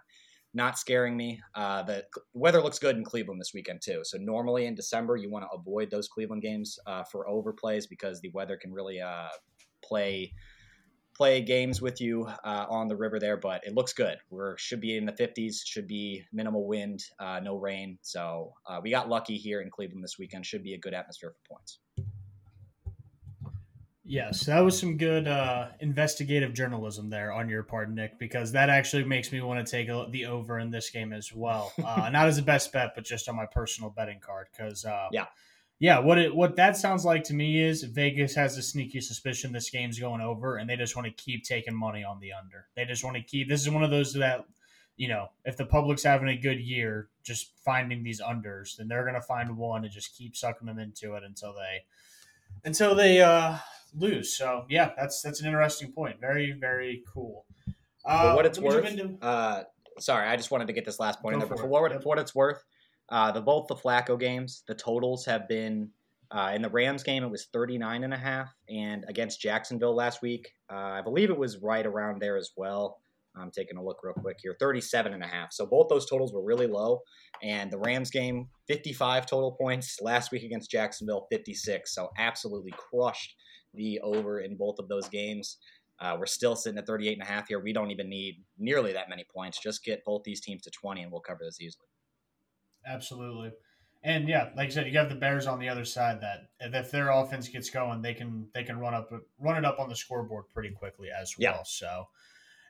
not 0.55 0.79
scaring 0.79 1.17
me. 1.17 1.41
Uh, 1.55 1.83
the 1.83 2.05
weather 2.33 2.63
looks 2.63 2.79
good 2.79 2.97
in 2.97 3.05
Cleveland 3.05 3.41
this 3.41 3.53
weekend 3.53 3.83
too. 3.83 4.01
So 4.05 4.19
normally 4.19 4.67
in 4.67 4.77
December 4.77 5.17
you 5.17 5.31
want 5.31 5.45
to 5.45 5.57
avoid 5.57 5.91
those 5.91 6.09
Cleveland 6.09 6.43
games 6.43 6.79
uh, 6.87 7.03
for 7.03 7.27
overplays 7.27 7.89
because 7.89 8.21
the 8.21 8.31
weather 8.33 8.57
can 8.57 8.73
really 8.73 9.01
uh, 9.01 9.29
play 9.88 10.33
play 11.18 11.40
games 11.40 11.83
with 11.83 12.00
you 12.00 12.25
uh, 12.45 12.66
on 12.71 12.87
the 12.87 12.95
river 12.95 13.18
there, 13.18 13.37
but 13.37 13.61
it 13.66 13.75
looks 13.75 13.92
good. 13.92 14.18
We 14.30 14.40
should 14.57 14.80
be 14.80 14.97
in 14.97 15.04
the 15.04 15.12
50s, 15.12 15.57
should 15.64 15.88
be 15.88 16.23
minimal 16.33 16.64
wind, 16.64 17.02
uh, 17.18 17.40
no 17.42 17.57
rain. 17.57 17.99
So 18.02 18.54
uh, 18.64 18.78
we 18.80 18.90
got 18.92 19.09
lucky 19.09 19.37
here 19.37 19.61
in 19.61 19.68
Cleveland 19.68 20.04
this 20.04 20.16
weekend. 20.16 20.47
Should 20.47 20.62
be 20.62 20.75
a 20.75 20.78
good 20.78 20.95
atmosphere 20.95 21.33
for 21.33 21.54
points. 21.57 21.80
Yes, 24.04 24.47
that 24.47 24.61
was 24.61 24.78
some 24.78 24.97
good 24.97 25.28
uh, 25.28 25.66
investigative 25.80 26.54
journalism 26.54 27.11
there 27.11 27.30
on 27.30 27.49
your 27.49 27.62
part, 27.62 27.90
Nick, 27.90 28.18
because 28.18 28.52
that 28.52 28.71
actually 28.71 29.04
makes 29.04 29.30
me 29.33 29.42
want 29.42 29.66
to 29.66 29.71
take 29.71 29.90
a, 29.90 30.07
the 30.09 30.25
over 30.25 30.59
in 30.61 30.71
this 30.71 30.88
game 30.88 31.12
as 31.12 31.30
well. 31.35 31.73
Uh, 31.85 32.09
not 32.11 32.26
as 32.26 32.38
a 32.38 32.42
best 32.42 32.73
bet, 32.73 32.92
but 32.95 33.04
just 33.04 33.28
on 33.28 33.37
my 33.37 33.45
personal 33.45 33.90
betting 33.90 34.21
card. 34.21 34.47
Because 34.50 34.85
uh, 34.85 35.09
yeah, 35.12 35.26
yeah, 35.81 36.01
what 36.01 36.19
it 36.19 36.35
what 36.35 36.57
that 36.57 36.77
sounds 36.77 37.05
like 37.05 37.23
to 37.25 37.35
me 37.35 37.63
is 37.63 37.85
Vegas 37.85 38.35
has 38.35 38.59
a 38.59 38.63
sneaky 38.63 39.01
suspicion 39.01 39.53
this 39.53 39.71
game's 39.71 39.99
going 39.99 40.21
over, 40.21 40.57
and 40.57 40.69
they 40.69 40.77
just 40.77 40.97
want 40.97 41.07
to 41.07 41.23
keep 41.23 41.45
taking 41.45 41.75
money 41.75 42.03
on 42.03 42.19
the 42.19 42.33
under. 42.33 42.67
They 42.75 42.85
just 42.85 43.05
want 43.05 43.17
to 43.17 43.23
keep. 43.23 43.49
This 43.49 43.63
is 43.63 43.71
one 43.71 43.85
of 43.85 43.91
those 43.91 44.13
that, 44.15 44.45
you 44.97 45.07
know, 45.07 45.29
if 45.45 45.57
the 45.57 45.65
public's 45.65 46.03
having 46.03 46.29
a 46.29 46.37
good 46.37 46.59
year, 46.59 47.11
just 47.23 47.53
finding 47.65 48.03
these 48.03 48.21
unders, 48.21 48.77
then 48.77 48.89
they're 48.89 49.05
gonna 49.05 49.21
find 49.21 49.57
one 49.57 49.85
and 49.85 49.93
just 49.93 50.17
keep 50.17 50.35
sucking 50.35 50.67
them 50.67 50.81
into 50.81 51.15
it 51.15 51.23
until 51.23 51.53
they, 51.53 51.85
until 52.65 52.97
they 52.97 53.21
uh, 53.21 53.59
lose. 53.95 54.37
So 54.37 54.65
yeah, 54.69 54.91
that's 54.99 55.23
that's 55.23 55.41
an 55.41 55.47
interesting 55.47 55.93
point. 55.93 56.21
Very 56.21 56.53
very 56.59 57.05
cool. 57.15 57.47
Uh, 58.05 58.31
for 58.31 58.37
what 58.37 58.47
it's 58.47 58.59
worth, 58.59 58.85
into... 58.85 59.17
uh, 59.25 59.63
sorry, 60.01 60.27
I 60.27 60.37
just 60.37 60.51
wanted 60.51 60.67
to 60.67 60.73
get 60.73 60.85
this 60.85 60.99
last 60.99 61.23
point 61.23 61.35
Go 61.35 61.43
in 61.43 61.49
there. 61.49 61.49
But 61.49 61.61
for 61.61 61.67
what, 61.67 62.03
for 62.03 62.09
what 62.09 62.19
it's 62.19 62.35
worth 62.35 62.65
uh, 63.11 63.33
the 63.33 63.41
both 63.41 63.67
the 63.69 63.75
Flacco 63.75 64.19
games, 64.19 64.62
the 64.67 64.75
totals 64.75 65.25
have 65.25 65.49
been 65.49 65.91
uh, 66.31 66.53
in 66.55 66.61
the 66.61 66.69
Rams 66.69 67.03
game 67.03 67.25
it 67.25 67.31
was 67.31 67.49
39 67.53 68.05
and 68.05 68.12
a 68.12 68.19
half 68.19 68.53
and 68.69 69.05
against 69.09 69.41
Jacksonville 69.41 69.95
last 69.95 70.21
week, 70.21 70.53
uh, 70.71 70.77
I 70.77 71.00
believe 71.00 71.31
it 71.31 71.38
was 71.38 71.59
right 71.59 71.87
around 71.87 72.21
there 72.21 72.37
as 72.37 72.50
well. 72.57 72.99
I'm 73.37 73.50
taking 73.50 73.79
a 73.79 73.83
look 73.83 74.00
real 74.03 74.15
quick 74.15 74.38
here 74.43 74.57
37 74.59 75.12
and 75.12 75.23
a 75.23 75.27
half. 75.27 75.53
So 75.53 75.65
both 75.65 75.88
those 75.88 76.07
totals 76.07 76.33
were 76.33 76.43
really 76.43 76.67
low 76.67 77.00
and 77.43 77.71
the 77.71 77.79
Rams 77.79 78.11
game 78.11 78.49
55 78.67 79.27
total 79.27 79.53
points 79.53 79.99
last 80.03 80.33
week 80.33 80.43
against 80.43 80.71
Jacksonville 80.71 81.27
56. 81.31 81.95
So 81.95 82.11
absolutely 82.19 82.73
crushed 82.77 83.35
the 83.75 84.00
over 84.00 84.41
in 84.41 84.57
both 84.57 84.79
of 84.79 84.88
those 84.88 85.09
games. 85.09 85.59
Uh, 86.00 86.17
we're 86.19 86.27
still 86.27 86.57
sitting 86.57 86.79
at 86.79 86.87
38 86.87 87.15
and 87.15 87.23
a 87.23 87.31
half 87.31 87.49
here. 87.49 87.61
We 87.61 87.73
don't 87.73 87.91
even 87.91 88.09
need 88.09 88.43
nearly 88.59 88.93
that 88.93 89.09
many 89.09 89.25
points. 89.35 89.61
Just 89.61 89.85
get 89.85 90.05
both 90.05 90.23
these 90.25 90.41
teams 90.41 90.62
to 90.62 90.71
20 90.71 91.03
and 91.03 91.12
we'll 91.12 91.21
cover 91.21 91.41
this 91.43 91.61
easily. 91.61 91.87
Absolutely. 92.87 93.53
And 94.03 94.29
yeah, 94.29 94.51
like 94.57 94.69
I 94.69 94.71
said, 94.71 94.87
you 94.87 94.99
have 94.99 95.09
the 95.09 95.17
Bears 95.17 95.47
on 95.47 95.59
the 95.59 95.69
other 95.69 95.85
side 95.85 96.21
that 96.21 96.49
if 96.61 96.91
their 96.91 97.11
offense 97.11 97.49
gets 97.49 97.69
going, 97.69 98.01
they 98.01 98.15
can 98.15 98.49
they 98.55 98.63
can 98.63 98.79
run 98.79 98.95
up 98.95 99.11
run 99.41 99.57
it 99.57 99.65
up 99.65 99.81
on 99.81 99.89
the 99.89 99.97
scoreboard 99.97 100.45
pretty 100.55 100.71
quickly 100.71 101.09
as 101.11 101.35
well. 101.39 101.57
Yeah. 101.57 101.63
So 101.65 102.05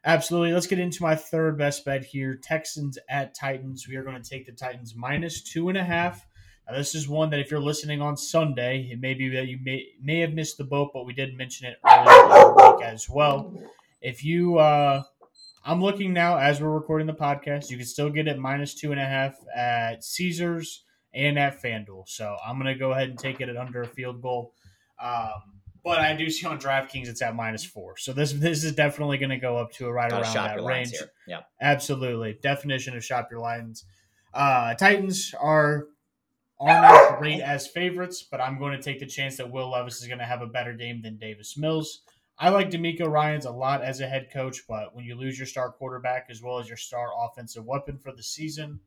absolutely. 0.04 0.52
Let's 0.54 0.66
get 0.66 0.78
into 0.78 1.02
my 1.02 1.14
third 1.14 1.58
best 1.58 1.84
bet 1.84 2.04
here. 2.04 2.34
Texans 2.34 2.98
at 3.10 3.34
Titans. 3.34 3.86
We 3.86 3.96
are 3.96 4.02
going 4.02 4.20
to 4.20 4.28
take 4.28 4.46
the 4.46 4.52
Titans 4.52 4.94
minus 4.96 5.42
two 5.42 5.68
and 5.68 5.76
a 5.76 5.84
half. 5.84 6.26
Now, 6.68 6.76
this 6.76 6.94
is 6.94 7.08
one 7.08 7.30
that 7.30 7.40
if 7.40 7.50
you're 7.50 7.60
listening 7.60 8.02
on 8.02 8.16
Sunday, 8.16 8.88
it 8.90 9.00
may 9.00 9.14
be 9.14 9.28
that 9.30 9.48
you 9.48 9.58
may 9.62 9.86
may 10.02 10.20
have 10.20 10.32
missed 10.32 10.58
the 10.58 10.64
boat, 10.64 10.90
but 10.94 11.06
we 11.06 11.12
did 11.12 11.36
mention 11.36 11.66
it 11.66 11.78
earlier 11.86 12.22
in 12.22 12.28
the 12.28 12.74
week 12.76 12.84
as 12.84 13.08
well. 13.08 13.54
If 14.00 14.24
you 14.24 14.58
uh, 14.58 15.02
I'm 15.68 15.82
looking 15.82 16.14
now 16.14 16.38
as 16.38 16.62
we're 16.62 16.70
recording 16.70 17.06
the 17.06 17.12
podcast. 17.12 17.68
You 17.68 17.76
can 17.76 17.84
still 17.84 18.08
get 18.08 18.26
it 18.26 18.38
minus 18.38 18.74
two 18.74 18.90
and 18.90 18.98
a 18.98 19.04
half 19.04 19.36
at 19.54 20.02
Caesars 20.02 20.82
and 21.12 21.38
at 21.38 21.62
FanDuel. 21.62 22.08
So 22.08 22.38
I'm 22.42 22.58
going 22.58 22.72
to 22.72 22.78
go 22.78 22.92
ahead 22.92 23.10
and 23.10 23.18
take 23.18 23.42
it 23.42 23.50
at 23.50 23.56
under 23.58 23.82
a 23.82 23.86
field 23.86 24.22
goal. 24.22 24.54
Um, 24.98 25.60
but 25.84 25.98
I 25.98 26.16
do 26.16 26.30
see 26.30 26.46
on 26.46 26.58
DraftKings 26.58 27.08
it's 27.08 27.20
at 27.20 27.36
minus 27.36 27.66
four. 27.66 27.98
So 27.98 28.14
this 28.14 28.32
this 28.32 28.64
is 28.64 28.72
definitely 28.72 29.18
going 29.18 29.28
to 29.28 29.36
go 29.36 29.58
up 29.58 29.70
to 29.72 29.86
a 29.86 29.92
right 29.92 30.10
around 30.10 30.32
that 30.32 30.64
range. 30.64 30.94
Yeah, 31.26 31.40
absolutely. 31.60 32.38
Definition 32.42 32.96
of 32.96 33.04
shop 33.04 33.28
your 33.30 33.40
lines. 33.40 33.84
Uh, 34.32 34.72
Titans 34.72 35.34
are 35.38 35.84
are 36.58 36.80
not 36.80 37.18
great 37.18 37.42
as 37.42 37.66
favorites, 37.66 38.26
but 38.28 38.40
I'm 38.40 38.58
going 38.58 38.74
to 38.74 38.82
take 38.82 39.00
the 39.00 39.06
chance 39.06 39.36
that 39.36 39.50
Will 39.50 39.70
Levis 39.70 40.00
is 40.00 40.08
going 40.08 40.18
to 40.18 40.24
have 40.24 40.40
a 40.40 40.46
better 40.46 40.72
game 40.72 41.02
than 41.02 41.18
Davis 41.18 41.58
Mills. 41.58 42.00
I 42.38 42.50
like 42.50 42.70
DeMeco 42.70 43.08
Ryans 43.08 43.46
a 43.46 43.50
lot 43.50 43.82
as 43.82 44.00
a 44.00 44.06
head 44.06 44.28
coach, 44.32 44.62
but 44.68 44.94
when 44.94 45.04
you 45.04 45.16
lose 45.16 45.38
your 45.38 45.46
star 45.46 45.72
quarterback 45.72 46.26
as 46.30 46.40
well 46.40 46.58
as 46.58 46.68
your 46.68 46.76
star 46.76 47.08
offensive 47.16 47.64
weapon 47.64 47.98
for 47.98 48.12
the 48.12 48.22
season, 48.22 48.80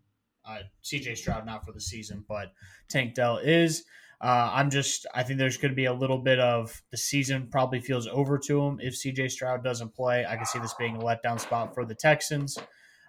uh, 0.45 0.59
CJ 0.83 1.17
Stroud 1.17 1.45
not 1.45 1.65
for 1.65 1.73
the 1.73 1.81
season, 1.81 2.23
but 2.27 2.53
Tank 2.89 3.13
Dell 3.13 3.37
is. 3.37 3.83
Uh, 4.21 4.51
I'm 4.53 4.69
just, 4.69 5.05
I 5.13 5.23
think 5.23 5.39
there's 5.39 5.57
going 5.57 5.71
to 5.71 5.75
be 5.75 5.85
a 5.85 5.93
little 5.93 6.19
bit 6.19 6.39
of 6.39 6.81
the 6.91 6.97
season 6.97 7.47
probably 7.51 7.81
feels 7.81 8.07
over 8.07 8.37
to 8.37 8.61
him 8.61 8.79
if 8.79 8.93
CJ 8.93 9.31
Stroud 9.31 9.63
doesn't 9.63 9.95
play. 9.95 10.25
I 10.25 10.35
can 10.37 10.45
see 10.45 10.59
this 10.59 10.75
being 10.75 10.95
a 10.95 10.99
letdown 10.99 11.39
spot 11.39 11.73
for 11.73 11.85
the 11.85 11.95
Texans. 11.95 12.57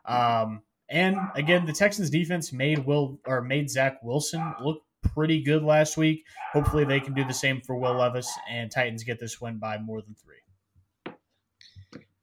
Um, 0.07 0.63
and 0.89 1.17
again, 1.35 1.67
the 1.67 1.73
Texans 1.73 2.11
defense 2.11 2.53
made 2.53 2.81
Will 2.87 3.19
or 3.27 3.43
made 3.43 3.71
Zach 3.71 4.03
Wilson 4.03 4.55
look 4.61 4.83
pretty 5.03 5.43
good 5.43 5.63
last 5.63 5.97
week. 5.97 6.25
Hopefully, 6.53 6.85
they 6.85 7.01
can 7.01 7.15
do 7.15 7.25
the 7.25 7.35
same 7.35 7.61
for 7.61 7.77
Will 7.77 7.95
Levis 7.95 8.31
and 8.51 8.71
Titans 8.71 9.05
get 9.05 9.21
this 9.21 9.41
win 9.41 9.59
by 9.59 9.79
more 9.79 10.03
than 10.03 10.15
three. 10.15 10.37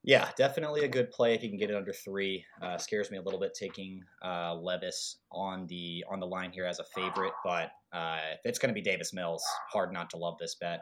Yeah, 0.03 0.29
definitely 0.37 0.85
a 0.85 0.87
good 0.87 1.11
play 1.11 1.35
if 1.35 1.43
you 1.43 1.49
can 1.49 1.57
get 1.59 1.69
it 1.69 1.75
under 1.75 1.91
three. 1.91 2.43
Uh, 2.61 2.77
scares 2.77 3.11
me 3.11 3.17
a 3.17 3.21
little 3.21 3.39
bit 3.39 3.53
taking 3.53 4.01
uh, 4.23 4.55
Levis 4.55 5.17
on 5.31 5.67
the 5.67 6.03
on 6.09 6.19
the 6.19 6.25
line 6.25 6.51
here 6.51 6.65
as 6.65 6.79
a 6.79 6.83
favorite, 6.83 7.33
but 7.43 7.71
uh, 7.91 8.19
it's 8.43 8.57
going 8.57 8.69
to 8.69 8.73
be 8.73 8.81
Davis 8.81 9.13
Mills, 9.13 9.43
hard 9.71 9.91
not 9.93 10.09
to 10.11 10.17
love 10.17 10.37
this 10.39 10.55
bet. 10.55 10.79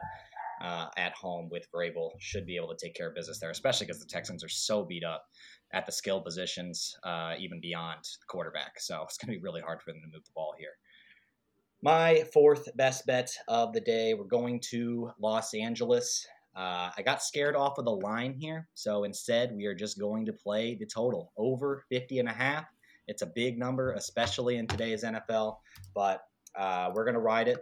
Uh, 0.60 0.88
at 0.96 1.12
home 1.12 1.48
with 1.50 1.68
Vrabel 1.72 2.10
should 2.18 2.44
be 2.44 2.56
able 2.56 2.68
to 2.68 2.76
take 2.82 2.94
care 2.94 3.08
of 3.08 3.14
business 3.14 3.38
there, 3.38 3.50
especially 3.50 3.86
because 3.86 4.00
the 4.00 4.08
Texans 4.08 4.42
are 4.42 4.48
so 4.48 4.84
beat 4.84 5.04
up 5.04 5.24
at 5.72 5.86
the 5.86 5.92
skill 5.92 6.20
positions, 6.20 6.96
uh, 7.04 7.34
even 7.38 7.60
beyond 7.60 7.98
the 8.02 8.26
quarterback. 8.26 8.80
So 8.80 9.02
it's 9.02 9.18
going 9.18 9.32
to 9.32 9.38
be 9.38 9.42
really 9.44 9.60
hard 9.60 9.80
for 9.82 9.92
them 9.92 10.00
to 10.00 10.08
move 10.16 10.24
the 10.24 10.32
ball 10.34 10.54
here. 10.58 10.72
My 11.80 12.24
fourth 12.32 12.68
best 12.76 13.06
bet 13.06 13.30
of 13.46 13.72
the 13.72 13.80
day, 13.80 14.12
we're 14.12 14.24
going 14.24 14.58
to 14.70 15.12
Los 15.20 15.54
Angeles. 15.54 16.26
Uh, 16.56 16.90
I 16.96 17.02
got 17.04 17.22
scared 17.22 17.54
off 17.54 17.78
of 17.78 17.84
the 17.84 17.92
line 17.92 18.34
here, 18.34 18.66
so 18.74 19.04
instead 19.04 19.54
we 19.54 19.64
are 19.66 19.76
just 19.76 19.96
going 19.96 20.26
to 20.26 20.32
play 20.32 20.74
the 20.74 20.86
total 20.86 21.32
over 21.36 21.84
50 21.88 22.18
and 22.18 22.28
a 22.28 22.32
half. 22.32 22.64
It's 23.06 23.22
a 23.22 23.26
big 23.26 23.60
number, 23.60 23.92
especially 23.92 24.56
in 24.56 24.66
today's 24.66 25.04
NFL, 25.04 25.58
but 25.94 26.22
uh, 26.56 26.90
we're 26.92 27.04
going 27.04 27.14
to 27.14 27.20
ride 27.20 27.46
it. 27.46 27.60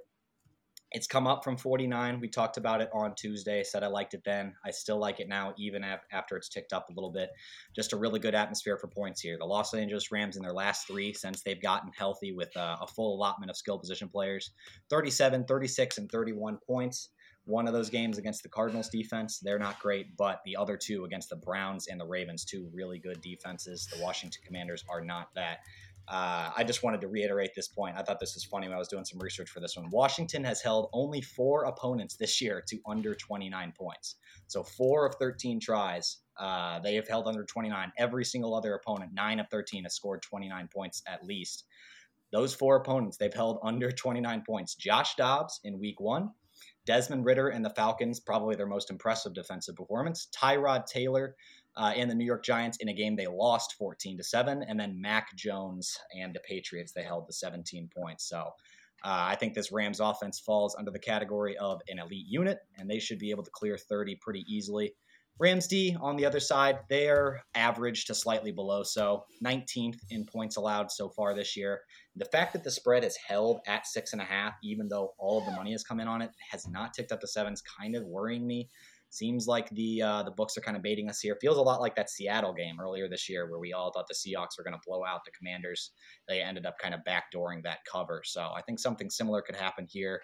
It's 0.92 1.06
come 1.06 1.26
up 1.26 1.42
from 1.42 1.56
49. 1.56 2.20
We 2.20 2.28
talked 2.28 2.56
about 2.56 2.80
it 2.80 2.88
on 2.92 3.14
Tuesday. 3.16 3.64
Said 3.64 3.82
I 3.82 3.88
liked 3.88 4.14
it 4.14 4.22
then. 4.24 4.54
I 4.64 4.70
still 4.70 4.98
like 4.98 5.18
it 5.18 5.28
now, 5.28 5.52
even 5.58 5.84
after 5.84 6.36
it's 6.36 6.48
ticked 6.48 6.72
up 6.72 6.88
a 6.88 6.92
little 6.92 7.10
bit. 7.10 7.30
Just 7.74 7.92
a 7.92 7.96
really 7.96 8.20
good 8.20 8.34
atmosphere 8.34 8.78
for 8.78 8.86
points 8.86 9.20
here. 9.20 9.36
The 9.38 9.44
Los 9.44 9.74
Angeles 9.74 10.12
Rams 10.12 10.36
in 10.36 10.42
their 10.42 10.52
last 10.52 10.86
three 10.86 11.12
since 11.12 11.42
they've 11.42 11.60
gotten 11.60 11.90
healthy 11.96 12.32
with 12.32 12.56
uh, 12.56 12.76
a 12.80 12.86
full 12.86 13.16
allotment 13.16 13.50
of 13.50 13.56
skill 13.56 13.78
position 13.78 14.08
players 14.08 14.52
37, 14.90 15.44
36, 15.44 15.98
and 15.98 16.10
31 16.10 16.58
points. 16.66 17.10
One 17.46 17.68
of 17.68 17.72
those 17.72 17.90
games 17.90 18.18
against 18.18 18.42
the 18.42 18.48
Cardinals 18.48 18.88
defense, 18.88 19.38
they're 19.38 19.58
not 19.58 19.78
great, 19.78 20.16
but 20.16 20.40
the 20.44 20.56
other 20.56 20.76
two 20.76 21.04
against 21.04 21.30
the 21.30 21.36
Browns 21.36 21.86
and 21.86 22.00
the 22.00 22.06
Ravens, 22.06 22.44
two 22.44 22.68
really 22.72 22.98
good 22.98 23.20
defenses. 23.20 23.86
The 23.92 24.02
Washington 24.02 24.42
Commanders 24.44 24.84
are 24.88 25.00
not 25.00 25.28
that. 25.36 25.60
Uh, 26.08 26.50
I 26.56 26.62
just 26.64 26.82
wanted 26.82 27.00
to 27.00 27.08
reiterate 27.08 27.50
this 27.54 27.68
point. 27.68 27.96
I 27.96 28.02
thought 28.02 28.20
this 28.20 28.34
was 28.34 28.44
funny 28.44 28.68
when 28.68 28.76
I 28.76 28.78
was 28.78 28.88
doing 28.88 29.04
some 29.04 29.18
research 29.18 29.50
for 29.50 29.60
this 29.60 29.76
one. 29.76 29.90
Washington 29.90 30.44
has 30.44 30.62
held 30.62 30.88
only 30.92 31.20
four 31.20 31.64
opponents 31.64 32.16
this 32.16 32.40
year 32.40 32.62
to 32.68 32.78
under 32.86 33.14
29 33.14 33.72
points. 33.76 34.16
So 34.46 34.62
four 34.62 35.06
of 35.06 35.16
13 35.16 35.58
tries, 35.58 36.18
uh, 36.38 36.78
they 36.80 36.94
have 36.94 37.08
held 37.08 37.26
under 37.26 37.44
29. 37.44 37.92
Every 37.98 38.24
single 38.24 38.54
other 38.54 38.74
opponent, 38.74 39.12
nine 39.14 39.40
of 39.40 39.48
13, 39.50 39.82
has 39.84 39.94
scored 39.94 40.22
29 40.22 40.68
points 40.72 41.02
at 41.08 41.24
least. 41.24 41.64
Those 42.32 42.54
four 42.54 42.76
opponents, 42.76 43.16
they've 43.16 43.32
held 43.32 43.58
under 43.62 43.90
29 43.90 44.42
points. 44.46 44.74
Josh 44.74 45.14
Dobbs 45.16 45.60
in 45.64 45.78
week 45.78 46.00
one, 46.00 46.30
Desmond 46.84 47.24
Ridder 47.24 47.48
and 47.48 47.64
the 47.64 47.70
Falcons, 47.70 48.20
probably 48.20 48.54
their 48.54 48.66
most 48.66 48.90
impressive 48.90 49.34
defensive 49.34 49.74
performance. 49.74 50.28
Tyrod 50.36 50.86
Taylor 50.86 51.34
uh, 51.76 51.92
and 51.94 52.10
the 52.10 52.14
New 52.14 52.24
York 52.24 52.44
Giants 52.44 52.78
in 52.78 52.88
a 52.88 52.94
game 52.94 53.16
they 53.16 53.26
lost 53.26 53.74
14 53.78 54.16
to 54.18 54.24
7. 54.24 54.64
And 54.66 54.78
then 54.78 55.00
Mac 55.00 55.36
Jones 55.36 55.98
and 56.18 56.34
the 56.34 56.40
Patriots, 56.40 56.92
they 56.92 57.02
held 57.02 57.26
the 57.28 57.32
17 57.32 57.90
points. 57.94 58.28
So 58.28 58.50
uh, 59.04 59.28
I 59.28 59.36
think 59.36 59.54
this 59.54 59.72
Rams 59.72 60.00
offense 60.00 60.40
falls 60.40 60.74
under 60.76 60.90
the 60.90 60.98
category 60.98 61.56
of 61.58 61.80
an 61.88 61.98
elite 61.98 62.26
unit, 62.26 62.58
and 62.78 62.88
they 62.88 62.98
should 62.98 63.18
be 63.18 63.30
able 63.30 63.44
to 63.44 63.50
clear 63.52 63.76
30 63.76 64.16
pretty 64.16 64.44
easily. 64.48 64.94
Rams 65.38 65.66
D 65.66 65.94
on 66.00 66.16
the 66.16 66.24
other 66.24 66.40
side, 66.40 66.78
they're 66.88 67.44
average 67.54 68.06
to 68.06 68.14
slightly 68.14 68.52
below, 68.52 68.82
so 68.82 69.24
19th 69.44 69.98
in 70.08 70.24
points 70.24 70.56
allowed 70.56 70.90
so 70.90 71.10
far 71.10 71.34
this 71.34 71.54
year. 71.54 71.82
The 72.16 72.24
fact 72.24 72.54
that 72.54 72.64
the 72.64 72.70
spread 72.70 73.04
is 73.04 73.18
held 73.18 73.60
at 73.66 73.86
six 73.86 74.14
and 74.14 74.22
a 74.22 74.24
half, 74.24 74.54
even 74.62 74.88
though 74.88 75.12
all 75.18 75.38
of 75.38 75.44
the 75.44 75.52
money 75.52 75.72
has 75.72 75.84
come 75.84 76.00
in 76.00 76.08
on 76.08 76.22
it, 76.22 76.30
has 76.50 76.66
not 76.66 76.94
ticked 76.94 77.12
up 77.12 77.20
to 77.20 77.26
seven, 77.26 77.52
is 77.52 77.62
kind 77.62 77.94
of 77.94 78.06
worrying 78.06 78.46
me. 78.46 78.70
Seems 79.16 79.46
like 79.46 79.70
the 79.70 80.02
uh, 80.02 80.22
the 80.24 80.30
books 80.30 80.58
are 80.58 80.60
kind 80.60 80.76
of 80.76 80.82
baiting 80.82 81.08
us 81.08 81.20
here. 81.20 81.38
Feels 81.40 81.56
a 81.56 81.62
lot 81.62 81.80
like 81.80 81.96
that 81.96 82.10
Seattle 82.10 82.52
game 82.52 82.76
earlier 82.78 83.08
this 83.08 83.30
year 83.30 83.48
where 83.48 83.58
we 83.58 83.72
all 83.72 83.90
thought 83.90 84.04
the 84.08 84.14
Seahawks 84.14 84.58
were 84.58 84.64
going 84.64 84.74
to 84.74 84.86
blow 84.86 85.06
out 85.06 85.24
the 85.24 85.30
Commanders. 85.38 85.92
They 86.28 86.42
ended 86.42 86.66
up 86.66 86.76
kind 86.78 86.94
of 86.94 87.00
backdooring 87.08 87.62
that 87.62 87.78
cover. 87.90 88.20
So 88.26 88.42
I 88.54 88.60
think 88.60 88.78
something 88.78 89.08
similar 89.08 89.40
could 89.40 89.56
happen 89.56 89.86
here. 89.88 90.20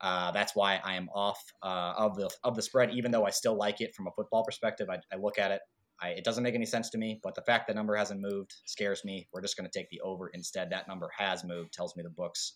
Uh, 0.00 0.30
that's 0.30 0.54
why 0.54 0.80
I 0.84 0.94
am 0.94 1.08
off 1.12 1.42
uh, 1.64 1.94
of 1.96 2.14
the 2.14 2.30
of 2.44 2.54
the 2.54 2.62
spread, 2.62 2.92
even 2.92 3.10
though 3.10 3.26
I 3.26 3.30
still 3.30 3.56
like 3.56 3.80
it 3.80 3.92
from 3.96 4.06
a 4.06 4.12
football 4.12 4.44
perspective. 4.44 4.86
I, 4.88 4.98
I 5.12 5.16
look 5.16 5.40
at 5.40 5.50
it, 5.50 5.60
I, 6.00 6.10
it 6.10 6.22
doesn't 6.22 6.44
make 6.44 6.54
any 6.54 6.66
sense 6.66 6.90
to 6.90 6.98
me. 6.98 7.18
But 7.24 7.34
the 7.34 7.42
fact 7.42 7.66
the 7.66 7.74
number 7.74 7.96
hasn't 7.96 8.20
moved 8.20 8.54
scares 8.66 9.04
me. 9.04 9.26
We're 9.32 9.42
just 9.42 9.56
going 9.56 9.68
to 9.68 9.76
take 9.76 9.90
the 9.90 10.00
over 10.02 10.30
instead. 10.32 10.70
That 10.70 10.86
number 10.86 11.10
has 11.18 11.42
moved, 11.42 11.72
tells 11.72 11.96
me 11.96 12.04
the 12.04 12.10
books 12.10 12.52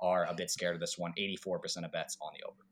are 0.00 0.24
a 0.24 0.34
bit 0.34 0.50
scared 0.50 0.76
of 0.76 0.80
this 0.80 0.96
one. 0.96 1.12
Eighty 1.18 1.36
four 1.36 1.58
percent 1.58 1.84
of 1.84 1.92
bets 1.92 2.16
on 2.22 2.32
the 2.32 2.46
over. 2.46 2.64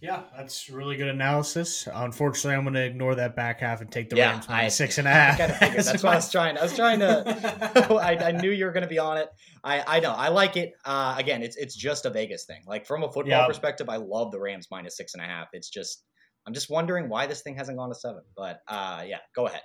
Yeah, 0.00 0.22
that's 0.36 0.70
really 0.70 0.96
good 0.96 1.08
analysis. 1.08 1.88
Unfortunately, 1.92 2.56
I'm 2.56 2.62
going 2.62 2.74
to 2.74 2.84
ignore 2.84 3.16
that 3.16 3.34
back 3.34 3.60
half 3.60 3.80
and 3.80 3.90
take 3.90 4.10
the 4.10 4.16
yeah, 4.16 4.30
Rams 4.30 4.46
I, 4.48 4.68
six 4.68 4.98
and 4.98 5.08
a 5.08 5.10
half. 5.10 5.40
I 5.40 5.48
figured. 5.48 5.84
That's 5.84 6.02
what 6.04 6.12
I 6.12 6.16
was 6.16 6.30
trying. 6.30 6.56
I 6.56 6.62
was 6.62 6.76
trying 6.76 7.00
to. 7.00 7.90
I, 8.00 8.28
I, 8.28 8.32
knew 8.32 8.50
you 8.50 8.64
were 8.64 8.72
going 8.72 8.84
to 8.84 8.88
be 8.88 9.00
on 9.00 9.18
it. 9.18 9.28
I, 9.64 9.96
I 9.96 10.00
know. 10.00 10.12
I 10.12 10.28
like 10.28 10.56
it. 10.56 10.72
Uh, 10.84 11.16
again, 11.18 11.42
it's 11.42 11.56
it's 11.56 11.74
just 11.74 12.06
a 12.06 12.10
Vegas 12.10 12.44
thing. 12.44 12.62
Like 12.66 12.86
from 12.86 13.02
a 13.02 13.08
football 13.08 13.40
yep. 13.40 13.48
perspective, 13.48 13.88
I 13.88 13.96
love 13.96 14.30
the 14.30 14.38
Rams 14.38 14.68
minus 14.70 14.96
six 14.96 15.14
and 15.14 15.22
a 15.22 15.26
half. 15.26 15.48
It's 15.52 15.68
just 15.68 16.04
I'm 16.46 16.54
just 16.54 16.70
wondering 16.70 17.08
why 17.08 17.26
this 17.26 17.42
thing 17.42 17.56
hasn't 17.56 17.76
gone 17.76 17.88
to 17.88 17.94
seven. 17.96 18.22
But 18.36 18.60
uh, 18.68 19.02
yeah, 19.06 19.18
go 19.34 19.46
ahead. 19.46 19.62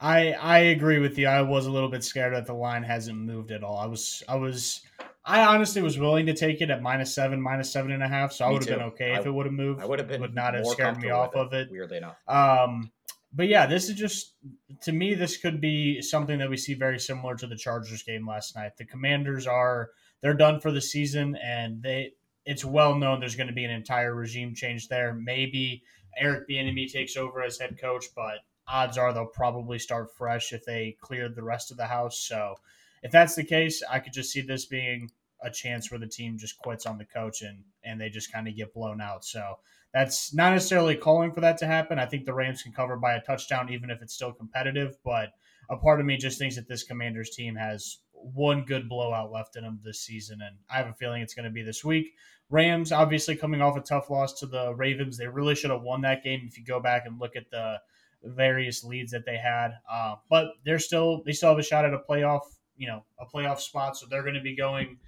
I 0.00 0.32
I 0.32 0.58
agree 0.58 0.98
with 0.98 1.18
you. 1.18 1.26
I 1.26 1.42
was 1.42 1.66
a 1.66 1.70
little 1.70 1.88
bit 1.88 2.04
scared 2.04 2.34
that 2.34 2.46
the 2.46 2.54
line 2.54 2.82
hasn't 2.82 3.18
moved 3.18 3.50
at 3.50 3.64
all. 3.64 3.78
I 3.78 3.86
was 3.86 4.22
I 4.28 4.36
was 4.36 4.80
I 5.24 5.44
honestly 5.44 5.82
was 5.82 5.98
willing 5.98 6.26
to 6.26 6.34
take 6.34 6.60
it 6.60 6.70
at 6.70 6.82
minus 6.82 7.14
seven, 7.14 7.40
minus 7.40 7.72
seven 7.72 7.90
and 7.90 8.02
a 8.02 8.08
half. 8.08 8.32
So 8.32 8.44
me 8.44 8.50
I 8.50 8.52
would 8.52 8.68
have 8.68 8.78
been 8.78 8.86
okay 8.88 9.12
I, 9.12 9.18
if 9.18 9.26
it 9.26 9.30
would 9.30 9.46
have 9.46 9.54
moved. 9.54 9.82
I 9.82 9.86
would 9.86 9.98
have 9.98 10.08
been, 10.08 10.20
would 10.20 10.34
not 10.34 10.54
have 10.54 10.66
scared 10.66 10.98
me 10.98 11.10
off 11.10 11.34
of 11.34 11.52
it. 11.52 11.68
Weirdly 11.70 11.98
enough. 11.98 12.16
Um, 12.28 12.92
but 13.32 13.48
yeah, 13.48 13.66
this 13.66 13.88
is 13.88 13.96
just 13.96 14.34
to 14.82 14.92
me. 14.92 15.14
This 15.14 15.36
could 15.36 15.60
be 15.60 16.00
something 16.00 16.38
that 16.38 16.48
we 16.48 16.56
see 16.56 16.74
very 16.74 16.98
similar 16.98 17.34
to 17.36 17.46
the 17.46 17.56
Chargers 17.56 18.02
game 18.02 18.26
last 18.26 18.56
night. 18.56 18.76
The 18.78 18.86
Commanders 18.86 19.46
are 19.46 19.90
they're 20.22 20.34
done 20.34 20.60
for 20.60 20.70
the 20.70 20.80
season, 20.80 21.36
and 21.36 21.82
they 21.82 22.12
it's 22.46 22.64
well 22.64 22.94
known 22.94 23.20
there's 23.20 23.36
going 23.36 23.48
to 23.48 23.52
be 23.52 23.64
an 23.64 23.70
entire 23.70 24.14
regime 24.14 24.54
change 24.54 24.88
there. 24.88 25.12
Maybe 25.12 25.82
Eric 26.18 26.48
Bieniemy 26.48 26.90
takes 26.90 27.16
over 27.16 27.42
as 27.42 27.58
head 27.58 27.78
coach, 27.78 28.06
but 28.16 28.38
odds 28.68 28.98
are 28.98 29.12
they'll 29.12 29.26
probably 29.26 29.78
start 29.78 30.14
fresh 30.14 30.52
if 30.52 30.64
they 30.64 30.96
cleared 31.00 31.34
the 31.34 31.42
rest 31.42 31.70
of 31.70 31.76
the 31.76 31.86
house. 31.86 32.18
So 32.20 32.56
if 33.02 33.10
that's 33.10 33.34
the 33.34 33.44
case, 33.44 33.82
I 33.88 33.98
could 33.98 34.12
just 34.12 34.32
see 34.32 34.40
this 34.40 34.66
being 34.66 35.10
a 35.42 35.50
chance 35.50 35.90
where 35.90 36.00
the 36.00 36.06
team 36.06 36.36
just 36.36 36.58
quits 36.58 36.84
on 36.84 36.98
the 36.98 37.04
coach 37.04 37.42
and 37.42 37.62
and 37.84 38.00
they 38.00 38.08
just 38.08 38.32
kind 38.32 38.48
of 38.48 38.56
get 38.56 38.74
blown 38.74 39.00
out. 39.00 39.24
So 39.24 39.58
that's 39.94 40.34
not 40.34 40.52
necessarily 40.52 40.96
calling 40.96 41.32
for 41.32 41.40
that 41.40 41.58
to 41.58 41.66
happen. 41.66 41.98
I 41.98 42.06
think 42.06 42.24
the 42.24 42.34
Rams 42.34 42.62
can 42.62 42.72
cover 42.72 42.96
by 42.96 43.14
a 43.14 43.22
touchdown 43.22 43.70
even 43.72 43.90
if 43.90 44.02
it's 44.02 44.14
still 44.14 44.32
competitive, 44.32 44.96
but 45.04 45.30
a 45.70 45.76
part 45.76 46.00
of 46.00 46.06
me 46.06 46.16
just 46.16 46.38
thinks 46.38 46.56
that 46.56 46.68
this 46.68 46.82
Commanders 46.82 47.30
team 47.30 47.54
has 47.54 47.98
one 48.12 48.64
good 48.64 48.88
blowout 48.88 49.30
left 49.30 49.56
in 49.56 49.62
them 49.62 49.80
this 49.84 50.00
season 50.00 50.40
and 50.42 50.56
I 50.68 50.78
have 50.78 50.88
a 50.88 50.94
feeling 50.94 51.22
it's 51.22 51.34
going 51.34 51.44
to 51.44 51.50
be 51.50 51.62
this 51.62 51.84
week. 51.84 52.14
Rams 52.50 52.92
obviously 52.92 53.36
coming 53.36 53.62
off 53.62 53.76
a 53.76 53.80
tough 53.80 54.10
loss 54.10 54.40
to 54.40 54.46
the 54.46 54.74
Ravens. 54.74 55.16
They 55.16 55.28
really 55.28 55.54
should 55.54 55.70
have 55.70 55.82
won 55.82 56.02
that 56.02 56.24
game 56.24 56.46
if 56.48 56.58
you 56.58 56.64
go 56.64 56.80
back 56.80 57.04
and 57.06 57.20
look 57.20 57.36
at 57.36 57.50
the 57.50 57.78
various 58.22 58.84
leads 58.84 59.12
that 59.12 59.24
they 59.24 59.36
had. 59.36 59.70
Uh, 59.90 60.16
but 60.28 60.48
they're 60.64 60.78
still 60.78 61.22
they 61.24 61.32
still 61.32 61.50
have 61.50 61.58
a 61.58 61.62
shot 61.62 61.84
at 61.84 61.94
a 61.94 61.98
playoff, 61.98 62.42
you 62.76 62.86
know, 62.86 63.04
a 63.20 63.26
playoff 63.26 63.60
spot. 63.60 63.96
So 63.96 64.06
they're 64.08 64.22
going 64.22 64.34
to 64.34 64.40
be 64.40 64.56
going 64.56 64.98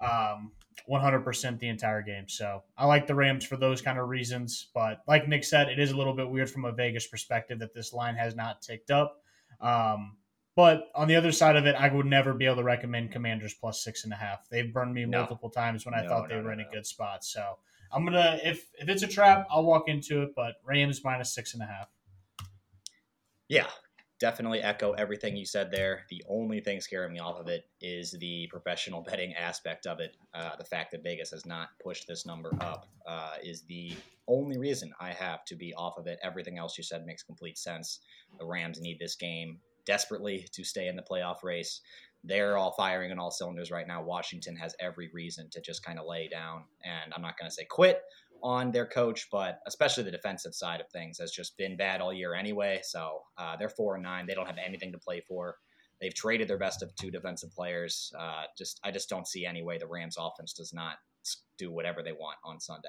um, 0.00 0.52
100% 0.88 1.58
the 1.58 1.68
entire 1.68 2.02
game. 2.02 2.28
So 2.28 2.62
I 2.76 2.86
like 2.86 3.06
the 3.06 3.14
Rams 3.14 3.44
for 3.44 3.56
those 3.56 3.82
kind 3.82 3.98
of 3.98 4.08
reasons. 4.08 4.68
But 4.74 5.00
like 5.06 5.28
Nick 5.28 5.44
said, 5.44 5.68
it 5.68 5.78
is 5.78 5.90
a 5.90 5.96
little 5.96 6.14
bit 6.14 6.28
weird 6.28 6.50
from 6.50 6.64
a 6.64 6.72
Vegas 6.72 7.06
perspective 7.06 7.58
that 7.60 7.74
this 7.74 7.92
line 7.92 8.16
has 8.16 8.34
not 8.34 8.62
ticked 8.62 8.90
up. 8.90 9.20
Um, 9.60 10.16
but 10.58 10.88
on 10.96 11.06
the 11.06 11.14
other 11.14 11.30
side 11.30 11.54
of 11.54 11.66
it, 11.66 11.76
I 11.76 11.88
would 11.88 12.06
never 12.06 12.34
be 12.34 12.44
able 12.44 12.56
to 12.56 12.64
recommend 12.64 13.12
Commanders 13.12 13.54
plus 13.54 13.84
six 13.84 14.02
and 14.02 14.12
a 14.12 14.16
half. 14.16 14.48
They've 14.50 14.72
burned 14.72 14.92
me 14.92 15.04
no. 15.04 15.18
multiple 15.18 15.50
times 15.50 15.86
when 15.86 15.94
I 15.94 16.02
no, 16.02 16.08
thought 16.08 16.28
they 16.28 16.34
no, 16.34 16.42
were 16.42 16.52
in 16.52 16.58
a 16.58 16.68
good 16.72 16.84
spot. 16.84 17.24
So 17.24 17.58
I'm 17.92 18.04
gonna 18.04 18.40
if 18.42 18.68
if 18.76 18.88
it's 18.88 19.04
a 19.04 19.06
trap, 19.06 19.46
I'll 19.52 19.62
walk 19.62 19.88
into 19.88 20.22
it. 20.22 20.30
But 20.34 20.54
Rams 20.64 21.02
minus 21.04 21.32
six 21.32 21.54
and 21.54 21.62
a 21.62 21.66
half. 21.66 21.86
Yeah, 23.48 23.66
definitely 24.20 24.60
echo 24.62 24.92
everything 24.92 25.36
you 25.36 25.46
said 25.46 25.70
there. 25.70 26.04
The 26.10 26.22
only 26.28 26.60
thing 26.60 26.80
scaring 26.80 27.12
me 27.12 27.18
off 27.18 27.38
of 27.38 27.48
it 27.48 27.68
is 27.80 28.12
the 28.12 28.46
professional 28.50 29.02
betting 29.08 29.34
aspect 29.34 29.86
of 29.86 30.00
it. 30.00 30.16
Uh, 30.34 30.56
the 30.56 30.64
fact 30.64 30.92
that 30.92 31.02
Vegas 31.02 31.30
has 31.30 31.46
not 31.46 31.68
pushed 31.82 32.06
this 32.06 32.26
number 32.26 32.52
up 32.60 32.88
uh, 33.06 33.34
is 33.42 33.62
the 33.62 33.92
only 34.26 34.58
reason 34.58 34.92
I 35.00 35.12
have 35.12 35.44
to 35.46 35.56
be 35.56 35.72
off 35.74 35.96
of 35.96 36.06
it. 36.06 36.18
Everything 36.22 36.58
else 36.58 36.76
you 36.76 36.84
said 36.84 37.06
makes 37.06 37.22
complete 37.22 37.58
sense. 37.58 38.00
The 38.38 38.44
Rams 38.44 38.80
need 38.80 38.98
this 38.98 39.14
game 39.14 39.58
desperately 39.86 40.46
to 40.52 40.64
stay 40.64 40.88
in 40.88 40.96
the 40.96 41.02
playoff 41.02 41.42
race. 41.42 41.80
They're 42.24 42.58
all 42.58 42.72
firing 42.72 43.10
on 43.12 43.18
all 43.18 43.30
cylinders 43.30 43.70
right 43.70 43.86
now. 43.86 44.02
Washington 44.02 44.56
has 44.56 44.74
every 44.80 45.08
reason 45.14 45.48
to 45.50 45.60
just 45.60 45.84
kind 45.84 45.98
of 45.98 46.06
lay 46.06 46.28
down. 46.28 46.64
And 46.84 47.14
I'm 47.14 47.22
not 47.22 47.38
going 47.38 47.48
to 47.48 47.54
say 47.54 47.64
quit, 47.64 48.02
on 48.42 48.70
their 48.70 48.86
coach, 48.86 49.28
but 49.30 49.60
especially 49.66 50.04
the 50.04 50.10
defensive 50.10 50.54
side 50.54 50.80
of 50.80 50.88
things 50.90 51.18
has 51.18 51.30
just 51.30 51.56
been 51.56 51.76
bad 51.76 52.00
all 52.00 52.12
year 52.12 52.34
anyway. 52.34 52.80
So 52.82 53.22
uh, 53.36 53.56
they're 53.56 53.68
four 53.68 53.94
and 53.94 54.02
nine. 54.02 54.26
They 54.26 54.34
don't 54.34 54.46
have 54.46 54.58
anything 54.64 54.92
to 54.92 54.98
play 54.98 55.22
for. 55.26 55.56
They've 56.00 56.14
traded 56.14 56.48
their 56.48 56.58
best 56.58 56.82
of 56.82 56.94
two 56.94 57.10
defensive 57.10 57.52
players. 57.52 58.12
Uh, 58.18 58.44
just 58.56 58.80
I 58.84 58.90
just 58.90 59.08
don't 59.08 59.26
see 59.26 59.44
any 59.44 59.62
way 59.62 59.78
the 59.78 59.86
Rams 59.86 60.16
offense 60.18 60.52
does 60.52 60.72
not 60.72 60.96
do 61.58 61.72
whatever 61.72 62.02
they 62.02 62.12
want 62.12 62.38
on 62.44 62.60
Sunday. 62.60 62.88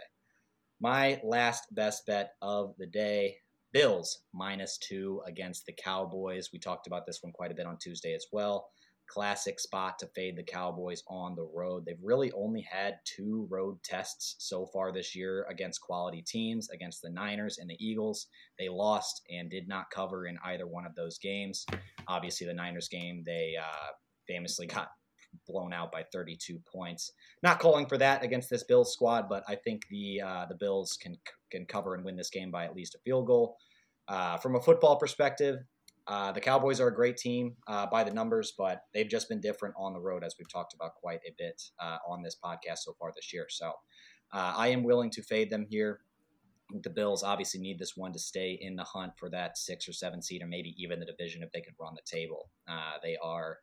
My 0.79 1.19
last 1.23 1.63
best 1.71 2.05
bet 2.05 2.33
of 2.41 2.75
the 2.77 2.85
day: 2.85 3.37
Bills 3.73 4.21
minus 4.33 4.77
two 4.77 5.21
against 5.25 5.65
the 5.65 5.73
Cowboys. 5.73 6.49
We 6.53 6.59
talked 6.59 6.87
about 6.87 7.05
this 7.05 7.19
one 7.21 7.33
quite 7.33 7.51
a 7.51 7.55
bit 7.55 7.65
on 7.65 7.77
Tuesday 7.77 8.13
as 8.13 8.27
well 8.31 8.69
classic 9.09 9.59
spot 9.59 9.99
to 9.99 10.07
fade 10.15 10.37
the 10.37 10.43
Cowboys 10.43 11.03
on 11.07 11.35
the 11.35 11.47
road. 11.53 11.83
They've 11.85 11.97
really 12.01 12.31
only 12.31 12.61
had 12.61 12.99
two 13.05 13.47
road 13.49 13.81
tests 13.83 14.35
so 14.39 14.67
far 14.67 14.91
this 14.91 15.15
year 15.15 15.45
against 15.49 15.81
quality 15.81 16.21
teams, 16.21 16.69
against 16.69 17.01
the 17.01 17.09
Niners 17.09 17.57
and 17.57 17.69
the 17.69 17.77
Eagles. 17.85 18.27
They 18.57 18.69
lost 18.69 19.21
and 19.29 19.49
did 19.49 19.67
not 19.67 19.89
cover 19.91 20.27
in 20.27 20.37
either 20.45 20.67
one 20.67 20.85
of 20.85 20.95
those 20.95 21.17
games. 21.17 21.65
Obviously, 22.07 22.47
the 22.47 22.53
Niners 22.53 22.87
game, 22.87 23.23
they 23.25 23.55
uh, 23.59 23.91
famously 24.27 24.67
got 24.67 24.89
blown 25.47 25.73
out 25.73 25.91
by 25.91 26.03
32 26.11 26.59
points. 26.71 27.11
Not 27.43 27.59
calling 27.59 27.85
for 27.85 27.97
that 27.97 28.23
against 28.23 28.49
this 28.49 28.63
Bills 28.63 28.93
squad, 28.93 29.27
but 29.29 29.43
I 29.47 29.55
think 29.55 29.87
the 29.89 30.21
uh, 30.21 30.45
the 30.47 30.55
Bills 30.55 30.97
can 31.01 31.17
can 31.51 31.65
cover 31.65 31.95
and 31.95 32.05
win 32.05 32.15
this 32.15 32.29
game 32.29 32.51
by 32.51 32.65
at 32.65 32.75
least 32.75 32.95
a 32.95 32.99
field 32.99 33.27
goal. 33.27 33.57
Uh, 34.07 34.37
from 34.37 34.55
a 34.55 34.61
football 34.61 34.97
perspective, 34.97 35.57
uh, 36.09 36.31
the 36.31 36.41
Cowboys 36.41 36.81
are 36.81 36.87
a 36.87 36.95
great 36.95 37.17
team 37.17 37.55
uh, 37.67 37.85
by 37.85 38.03
the 38.03 38.11
numbers, 38.11 38.53
but 38.57 38.81
they've 38.95 39.07
just 39.07 39.29
been 39.29 39.39
different 39.39 39.75
on 39.77 39.93
the 39.93 39.99
road, 39.99 40.23
as 40.23 40.33
we've 40.39 40.51
talked 40.51 40.73
about 40.73 40.95
quite 40.95 41.19
a 41.27 41.33
bit 41.37 41.61
uh, 41.79 41.97
on 42.07 42.23
this 42.23 42.35
podcast 42.43 42.79
so 42.79 42.93
far 42.99 43.11
this 43.15 43.31
year. 43.31 43.45
So 43.47 43.67
uh, 44.33 44.53
I 44.57 44.69
am 44.69 44.83
willing 44.83 45.11
to 45.11 45.21
fade 45.21 45.51
them 45.51 45.67
here. 45.69 45.99
The 46.81 46.89
Bills 46.89 47.21
obviously 47.21 47.59
need 47.59 47.77
this 47.77 47.95
one 47.95 48.11
to 48.13 48.19
stay 48.19 48.57
in 48.59 48.75
the 48.75 48.83
hunt 48.83 49.13
for 49.19 49.29
that 49.29 49.55
six 49.59 49.87
or 49.87 49.93
seven 49.93 50.19
seed, 50.23 50.41
or 50.41 50.47
maybe 50.47 50.73
even 50.79 50.99
the 50.99 51.05
division 51.05 51.43
if 51.43 51.51
they 51.51 51.61
can 51.61 51.75
run 51.79 51.93
the 51.93 52.01
table. 52.17 52.49
Uh, 52.67 52.97
they 53.03 53.15
are 53.23 53.57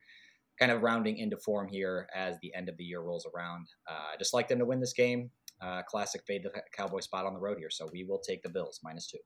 kind 0.57 0.71
of 0.71 0.83
rounding 0.83 1.19
into 1.19 1.37
form 1.37 1.67
here 1.69 2.07
as 2.15 2.37
the 2.43 2.55
end 2.55 2.69
of 2.69 2.77
the 2.77 2.85
year 2.85 3.01
rolls 3.01 3.27
around. 3.35 3.67
I 3.89 4.17
just 4.19 4.33
like 4.33 4.47
them 4.47 4.61
to 4.61 4.65
win 4.65 4.79
this 4.79 4.93
game. 4.93 5.31
classic 5.89 6.23
fade 6.29 6.45
the 6.45 6.53
Cowboy 6.73 7.01
spot 7.01 7.27
on 7.27 7.35
the 7.35 7.41
road 7.41 7.59
here, 7.59 7.71
so 7.71 7.89
we 7.93 8.05
will 8.05 8.21
take 8.21 8.45
the 8.45 8.49
Bills 8.49 8.79
minus 8.85 9.09
two. 9.09 9.19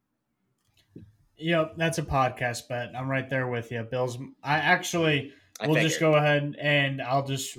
Yep, 1.40 1.74
that's 1.76 1.98
a 1.98 2.02
podcast 2.02 2.68
bet. 2.68 2.92
I'm 2.94 3.08
right 3.08 3.28
there 3.28 3.48
with 3.48 3.72
you. 3.72 3.82
Bills. 3.82 4.18
I 4.42 4.58
actually 4.58 5.32
I 5.60 5.66
we'll 5.66 5.74
figured. 5.76 5.90
just 5.90 6.00
go 6.00 6.14
ahead 6.14 6.54
and 6.60 7.00
I'll 7.00 7.26
just 7.26 7.56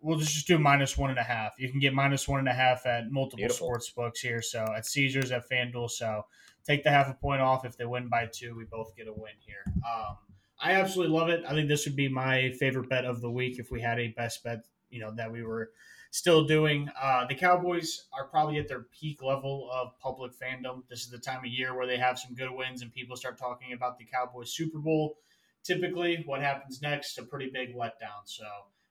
we'll 0.00 0.18
just 0.18 0.46
do 0.46 0.58
minus 0.58 0.98
one 0.98 1.10
and 1.10 1.18
a 1.18 1.22
half. 1.22 1.52
You 1.58 1.70
can 1.70 1.78
get 1.78 1.94
minus 1.94 2.26
one 2.26 2.40
and 2.40 2.48
a 2.48 2.52
half 2.52 2.86
at 2.86 3.10
multiple 3.10 3.38
Beautiful. 3.38 3.66
sports 3.66 3.90
books 3.90 4.20
here. 4.20 4.42
So 4.42 4.64
at 4.76 4.86
Caesars, 4.86 5.30
at 5.30 5.48
FanDuel. 5.48 5.90
So 5.90 6.24
take 6.66 6.82
the 6.82 6.90
half 6.90 7.08
a 7.08 7.14
point 7.14 7.40
off. 7.40 7.64
If 7.64 7.76
they 7.76 7.86
win 7.86 8.08
by 8.08 8.28
two, 8.32 8.56
we 8.56 8.64
both 8.64 8.96
get 8.96 9.06
a 9.06 9.12
win 9.12 9.32
here. 9.38 9.62
Um, 9.76 10.16
I 10.60 10.72
absolutely 10.72 11.16
love 11.16 11.28
it. 11.28 11.42
I 11.46 11.52
think 11.52 11.68
this 11.68 11.86
would 11.86 11.96
be 11.96 12.08
my 12.08 12.50
favorite 12.58 12.88
bet 12.88 13.04
of 13.04 13.20
the 13.20 13.30
week 13.30 13.58
if 13.58 13.70
we 13.70 13.80
had 13.80 13.98
a 13.98 14.08
best 14.08 14.42
bet, 14.42 14.58
you 14.90 15.00
know, 15.00 15.12
that 15.16 15.30
we 15.30 15.42
were 15.42 15.70
still 16.10 16.44
doing. 16.44 16.90
Uh, 17.00 17.26
the 17.26 17.34
Cowboys 17.34 18.06
are 18.12 18.26
probably 18.26 18.58
at 18.58 18.68
their 18.68 18.86
peak 19.00 19.22
level 19.22 19.70
of 19.72 19.98
public 20.00 20.32
fandom. 20.32 20.82
This 20.88 21.00
is 21.02 21.10
the 21.10 21.18
time 21.18 21.38
of 21.38 21.46
year 21.46 21.76
where 21.76 21.86
they 21.86 21.98
have 21.98 22.18
some 22.18 22.34
good 22.34 22.50
wins 22.50 22.82
and 22.82 22.92
people 22.92 23.16
start 23.16 23.38
talking 23.38 23.72
about 23.72 23.98
the 23.98 24.04
Cowboys 24.04 24.52
Super 24.52 24.78
Bowl. 24.78 25.16
Typically, 25.62 26.22
what 26.26 26.40
happens 26.40 26.82
next? 26.82 27.18
A 27.18 27.22
pretty 27.22 27.50
big 27.52 27.76
letdown. 27.76 28.24
So 28.24 28.44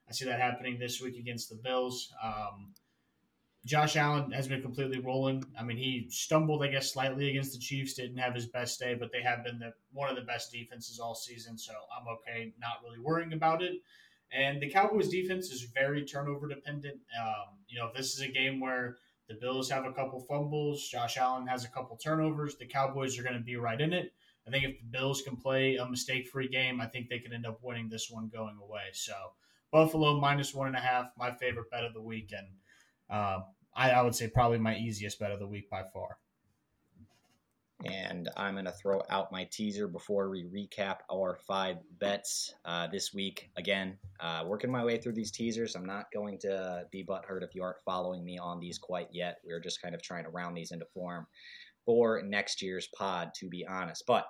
I 0.07 0.13
see 0.13 0.25
that 0.25 0.39
happening 0.39 0.79
this 0.79 1.01
week 1.01 1.17
against 1.17 1.49
the 1.49 1.55
Bills. 1.55 2.13
Um, 2.23 2.73
Josh 3.65 3.97
Allen 3.97 4.31
has 4.31 4.47
been 4.47 4.61
completely 4.61 4.99
rolling. 4.99 5.43
I 5.59 5.63
mean, 5.63 5.77
he 5.77 6.07
stumbled, 6.09 6.63
I 6.63 6.67
guess, 6.67 6.93
slightly 6.93 7.29
against 7.29 7.51
the 7.51 7.59
Chiefs. 7.59 7.95
Didn't 7.95 8.17
have 8.17 8.33
his 8.33 8.45
best 8.45 8.79
day, 8.79 8.95
but 8.95 9.11
they 9.11 9.21
have 9.21 9.43
been 9.43 9.59
the 9.59 9.73
one 9.91 10.09
of 10.09 10.15
the 10.15 10.21
best 10.21 10.51
defenses 10.51 10.99
all 10.99 11.13
season. 11.13 11.57
So 11.57 11.73
I'm 11.95 12.07
okay, 12.07 12.53
not 12.59 12.81
really 12.83 12.99
worrying 12.99 13.33
about 13.33 13.61
it. 13.61 13.73
And 14.31 14.61
the 14.61 14.69
Cowboys' 14.69 15.09
defense 15.09 15.49
is 15.49 15.63
very 15.73 16.05
turnover 16.05 16.47
dependent. 16.47 16.99
Um, 17.19 17.57
you 17.67 17.79
know, 17.79 17.89
this 17.95 18.13
is 18.13 18.21
a 18.21 18.27
game 18.27 18.59
where 18.59 18.97
the 19.27 19.35
Bills 19.35 19.69
have 19.69 19.85
a 19.85 19.93
couple 19.93 20.19
fumbles, 20.21 20.87
Josh 20.87 21.17
Allen 21.17 21.47
has 21.47 21.63
a 21.63 21.69
couple 21.69 21.97
turnovers, 21.97 22.55
the 22.57 22.65
Cowboys 22.65 23.17
are 23.17 23.23
going 23.23 23.35
to 23.35 23.41
be 23.41 23.55
right 23.55 23.79
in 23.79 23.93
it. 23.93 24.11
I 24.47 24.51
think 24.51 24.63
if 24.65 24.79
the 24.79 24.85
Bills 24.85 25.21
can 25.21 25.35
play 25.35 25.75
a 25.75 25.87
mistake-free 25.87 26.47
game, 26.49 26.81
I 26.81 26.87
think 26.87 27.09
they 27.09 27.19
can 27.19 27.33
end 27.33 27.45
up 27.45 27.59
winning 27.61 27.89
this 27.89 28.09
one 28.09 28.29
going 28.33 28.57
away. 28.61 28.85
So 28.93 29.13
Buffalo 29.71 30.19
minus 30.19 30.53
one 30.53 30.67
and 30.67 30.75
a 30.75 30.79
half, 30.79 31.11
my 31.17 31.31
favorite 31.31 31.69
bet 31.69 31.83
of 31.83 31.93
the 31.93 32.01
week, 32.01 32.33
and 32.35 32.47
uh, 33.09 33.41
I, 33.75 33.91
I 33.91 34.01
would 34.01 34.15
say 34.15 34.27
probably 34.27 34.57
my 34.57 34.75
easiest 34.75 35.19
bet 35.19 35.31
of 35.31 35.39
the 35.39 35.47
week 35.47 35.69
by 35.69 35.83
far. 35.93 36.17
And 37.85 38.29
I'm 38.35 38.55
going 38.55 38.65
to 38.65 38.73
throw 38.73 39.01
out 39.09 39.31
my 39.31 39.47
teaser 39.51 39.87
before 39.87 40.29
we 40.29 40.43
recap 40.43 40.97
our 41.11 41.39
five 41.47 41.77
bets 41.99 42.53
uh, 42.65 42.87
this 42.87 43.13
week. 43.13 43.49
Again, 43.55 43.97
uh, 44.19 44.43
working 44.45 44.69
my 44.69 44.83
way 44.83 44.97
through 44.97 45.13
these 45.13 45.31
teasers. 45.31 45.75
I'm 45.75 45.85
not 45.85 46.11
going 46.13 46.39
to 46.39 46.83
be 46.91 47.05
butthurt 47.05 47.43
if 47.43 47.55
you 47.55 47.63
aren't 47.63 47.81
following 47.85 48.25
me 48.25 48.37
on 48.37 48.59
these 48.59 48.77
quite 48.77 49.07
yet. 49.11 49.37
We're 49.45 49.61
just 49.61 49.81
kind 49.81 49.95
of 49.95 50.01
trying 50.01 50.25
to 50.25 50.29
round 50.29 50.57
these 50.57 50.71
into 50.71 50.85
form 50.93 51.25
for 51.85 52.21
next 52.21 52.61
year's 52.61 52.89
pod, 52.97 53.31
to 53.35 53.47
be 53.47 53.65
honest. 53.65 54.03
But 54.05 54.25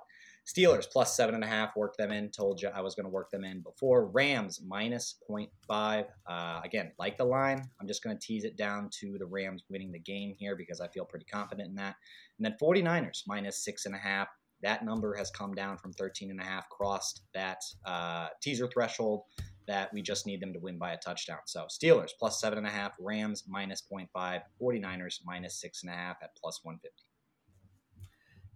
Steelers 0.50 0.90
plus 0.90 1.16
seven 1.16 1.36
and 1.36 1.44
a 1.44 1.48
half, 1.48 1.76
work 1.76 1.96
them 1.96 2.12
in. 2.12 2.30
Told 2.30 2.60
you 2.62 2.70
I 2.70 2.82
was 2.82 2.96
going 2.96 3.06
to 3.06 3.12
work 3.12 3.30
them 3.30 3.44
in 3.44 3.62
before. 3.62 4.08
Rams 4.08 4.62
minus 4.66 5.16
0.5. 5.30 6.06
Uh, 6.28 6.62
again, 6.64 6.92
like 6.98 7.18
the 7.18 7.26
line, 7.26 7.70
I'm 7.80 7.88
just 7.88 8.04
going 8.04 8.18
to 8.18 8.26
tease 8.26 8.46
it 8.46 8.58
down 8.58 8.90
to 9.00 9.18
the 9.20 9.28
Rams 9.28 9.64
winning 9.70 9.92
the 9.92 10.00
game 10.00 10.34
here 10.40 10.56
because 10.56 10.82
I 10.82 10.88
feel 10.88 11.06
pretty 11.06 11.26
confident 11.26 11.70
in 11.70 11.76
that. 11.76 11.96
And 12.40 12.46
then 12.46 12.56
49ers 12.60 13.24
minus 13.28 13.64
six 13.64 13.86
and 13.86 13.94
a 13.94 14.00
half. 14.00 14.28
That 14.64 14.84
number 14.84 15.14
has 15.16 15.30
come 15.30 15.54
down 15.54 15.78
from 15.78 15.94
13 15.94 16.32
and 16.32 16.42
a 16.42 16.44
half, 16.44 16.68
crossed 16.70 17.22
that 17.34 17.62
uh, 17.86 18.30
teaser 18.42 18.68
threshold 18.68 19.22
that 19.68 19.94
we 19.94 20.02
just 20.02 20.26
need 20.26 20.42
them 20.42 20.52
to 20.52 20.60
win 20.60 20.80
by 20.80 20.94
a 20.94 20.98
touchdown. 20.98 21.40
So 21.46 21.68
Steelers 21.70 22.10
plus 22.18 22.42
seven 22.42 22.58
and 22.58 22.68
a 22.68 22.72
half, 22.72 22.94
Rams 23.00 23.44
minus 23.48 23.84
0.5, 23.90 24.42
49ers 24.60 25.20
minus 25.24 25.62
six 25.62 25.84
and 25.84 25.94
a 25.94 25.96
half 25.96 26.18
at 26.24 26.36
plus 26.36 26.62
150. 26.64 27.09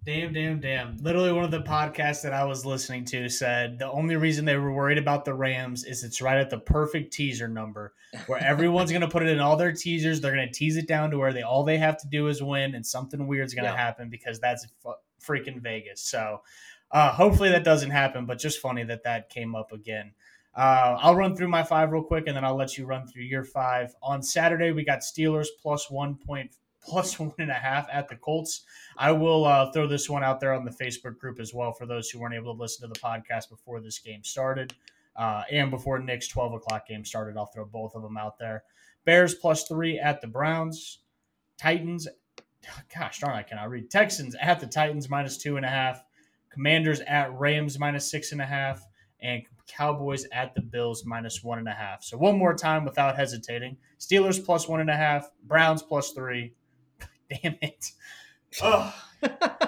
Damn, 0.05 0.33
damn, 0.33 0.59
damn. 0.59 0.97
Literally, 0.97 1.31
one 1.31 1.45
of 1.45 1.51
the 1.51 1.61
podcasts 1.61 2.23
that 2.23 2.33
I 2.33 2.43
was 2.43 2.65
listening 2.65 3.05
to 3.05 3.29
said 3.29 3.79
the 3.79 3.89
only 3.89 4.17
reason 4.17 4.43
they 4.43 4.57
were 4.57 4.73
worried 4.73 4.97
about 4.97 5.23
the 5.23 5.33
Rams 5.33 5.85
is 5.85 6.03
it's 6.03 6.21
right 6.21 6.37
at 6.37 6.49
the 6.49 6.57
perfect 6.57 7.13
teaser 7.13 7.47
number 7.47 7.93
where 8.27 8.43
everyone's 8.43 8.91
going 8.91 9.01
to 9.03 9.07
put 9.07 9.23
it 9.23 9.29
in 9.29 9.39
all 9.39 9.55
their 9.55 9.71
teasers. 9.71 10.19
They're 10.19 10.35
going 10.35 10.47
to 10.47 10.53
tease 10.53 10.75
it 10.75 10.89
down 10.89 11.11
to 11.11 11.17
where 11.17 11.31
they 11.31 11.43
all 11.43 11.63
they 11.63 11.77
have 11.77 11.97
to 12.01 12.07
do 12.09 12.27
is 12.27 12.43
win, 12.43 12.75
and 12.75 12.85
something 12.85 13.27
weird's 13.27 13.53
going 13.53 13.63
to 13.63 13.71
Yeah. 13.71 13.77
happen 13.77 14.09
because 14.09 14.41
that's 14.41 14.67
f- 14.85 14.95
freaking 15.25 15.61
Vegas. 15.61 16.01
So, 16.01 16.41
uh, 16.91 17.11
hopefully 17.13 17.49
that 17.49 17.63
doesn't 17.63 17.91
happen. 17.91 18.25
But 18.25 18.39
just 18.39 18.59
funny 18.59 18.83
that 18.83 19.03
that 19.03 19.29
came 19.29 19.55
up 19.55 19.71
again. 19.71 20.11
Uh, 20.53 20.97
I'll 20.99 21.15
run 21.15 21.35
through 21.35 21.47
my 21.47 21.63
five 21.63 21.91
real 21.91 22.03
quick, 22.03 22.25
and 22.27 22.35
then 22.35 22.43
I'll 22.43 22.57
let 22.57 22.77
you 22.77 22.85
run 22.85 23.07
through 23.07 23.23
your 23.23 23.43
five. 23.45 23.95
On 24.03 24.21
Saturday, 24.21 24.71
we 24.73 24.83
got 24.83 24.99
Steelers 24.99 25.47
plus 25.61 25.89
one 25.89 26.15
point 26.15 26.57
plus 26.83 27.19
one 27.19 27.33
and 27.39 27.51
a 27.51 27.55
half 27.55 27.87
at 27.91 28.09
the 28.09 28.15
Colts. 28.15 28.63
I 28.97 29.11
will 29.11 29.45
uh, 29.45 29.71
throw 29.71 29.87
this 29.87 30.09
one 30.09 30.23
out 30.23 30.39
there 30.39 30.53
on 30.53 30.65
the 30.65 30.71
Facebook 30.71 31.17
group 31.17 31.39
as 31.39 31.53
well 31.53 31.73
for 31.73 31.85
those 31.85 32.09
who 32.09 32.19
weren't 32.19 32.35
able 32.35 32.53
to 32.55 32.61
listen 32.61 32.87
to 32.87 32.93
the 32.93 32.99
podcast 32.99 33.49
before 33.49 33.79
this 33.79 33.99
game 33.99 34.23
started 34.23 34.73
uh, 35.15 35.43
and 35.51 35.69
before 35.71 35.99
Nick's 35.99 36.27
12 36.27 36.53
o'clock 36.53 36.87
game 36.87 37.05
started. 37.05 37.37
I'll 37.37 37.45
throw 37.45 37.65
both 37.65 37.95
of 37.95 38.01
them 38.01 38.17
out 38.17 38.37
there. 38.37 38.63
Bears 39.05 39.35
plus 39.35 39.67
three 39.67 39.99
at 39.99 40.21
the 40.21 40.27
Browns. 40.27 40.99
Titans, 41.57 42.07
gosh 42.95 43.19
darn, 43.19 43.35
I 43.35 43.43
cannot 43.43 43.69
read. 43.69 43.89
Texans 43.89 44.35
at 44.39 44.59
the 44.59 44.67
Titans 44.67 45.09
minus 45.09 45.37
two 45.37 45.57
and 45.57 45.65
a 45.65 45.69
half. 45.69 46.03
Commanders 46.51 46.99
at 47.01 47.33
Rams 47.33 47.79
minus 47.79 48.09
six 48.09 48.31
and 48.31 48.41
a 48.41 48.45
half. 48.45 48.85
And 49.21 49.43
Cowboys 49.67 50.25
at 50.33 50.53
the 50.53 50.61
Bills 50.61 51.05
minus 51.05 51.43
one 51.43 51.57
and 51.57 51.67
a 51.67 51.73
half. 51.73 52.03
So 52.03 52.17
one 52.17 52.37
more 52.37 52.53
time 52.53 52.83
without 52.83 53.15
hesitating. 53.15 53.77
Steelers 53.99 54.43
plus 54.43 54.67
one 54.67 54.81
and 54.81 54.89
a 54.89 54.95
half. 54.95 55.31
Browns 55.45 55.81
plus 55.81 56.11
three. 56.11 56.53
Damn 57.41 57.57
it. 57.61 57.91
Oh, 58.61 58.93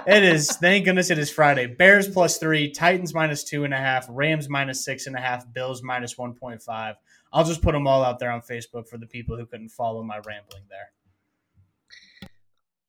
it 0.06 0.24
is. 0.24 0.52
Thank 0.58 0.86
goodness 0.86 1.10
it 1.10 1.18
is 1.18 1.32
Friday. 1.32 1.68
Bears 1.68 2.08
plus 2.08 2.38
three, 2.38 2.72
Titans 2.72 3.14
minus 3.14 3.44
two 3.44 3.64
and 3.64 3.74
a 3.74 3.78
half, 3.78 4.06
Rams 4.10 4.50
minus 4.50 4.84
six 4.84 5.08
and 5.08 5.16
a 5.16 5.20
half, 5.20 5.52
Bills 5.52 5.82
minus 5.82 6.16
1.5. 6.16 6.96
I'll 7.34 7.44
just 7.44 7.62
put 7.62 7.74
them 7.74 7.88
all 7.88 8.04
out 8.04 8.20
there 8.20 8.32
on 8.32 8.42
Facebook 8.42 8.88
for 8.88 8.98
the 8.98 9.08
people 9.08 9.38
who 9.38 9.46
couldn't 9.46 9.70
follow 9.70 10.04
my 10.04 10.18
rambling 10.18 10.64
there. 10.70 10.92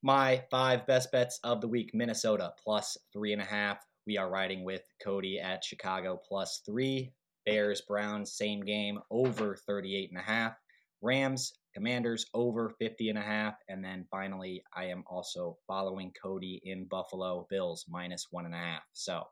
My 0.02 0.44
five 0.50 0.87
best 0.87 1.11
bets 1.11 1.40
of 1.42 1.61
the 1.61 1.68
week 1.68 1.90
Minnesota 1.94 2.52
plus 2.62 2.96
three 3.12 3.33
and 3.33 3.42
a 3.42 3.46
half. 3.46 3.85
We 4.07 4.18
are 4.18 4.31
riding 4.31 4.62
with 4.62 4.83
Kody 5.05 5.42
at 5.42 5.64
Chicago 5.64 6.20
plus 6.29 6.62
three. 6.64 7.12
Bears, 7.44 7.81
Browns, 7.81 8.33
same 8.33 8.61
game, 8.61 9.00
over 9.11 9.57
38 9.57 10.11
and 10.11 10.18
a 10.18 10.22
half. 10.22 10.57
Rams, 11.00 11.55
Commanders, 11.76 12.24
over 12.32 12.70
50 12.78 13.10
and 13.10 13.18
a 13.18 13.22
half. 13.22 13.54
And 13.68 13.84
then 13.84 14.06
finally, 14.10 14.64
I 14.74 14.86
am 14.86 15.04
also 15.06 15.58
following 15.66 16.10
Kody 16.24 16.58
in 16.64 16.86
Buffalo, 16.86 17.46
Bills, 17.50 17.84
minus 17.86 18.28
one 18.30 18.46
and 18.46 18.54
a 18.54 18.58
half. 18.58 18.82
So 18.94 19.24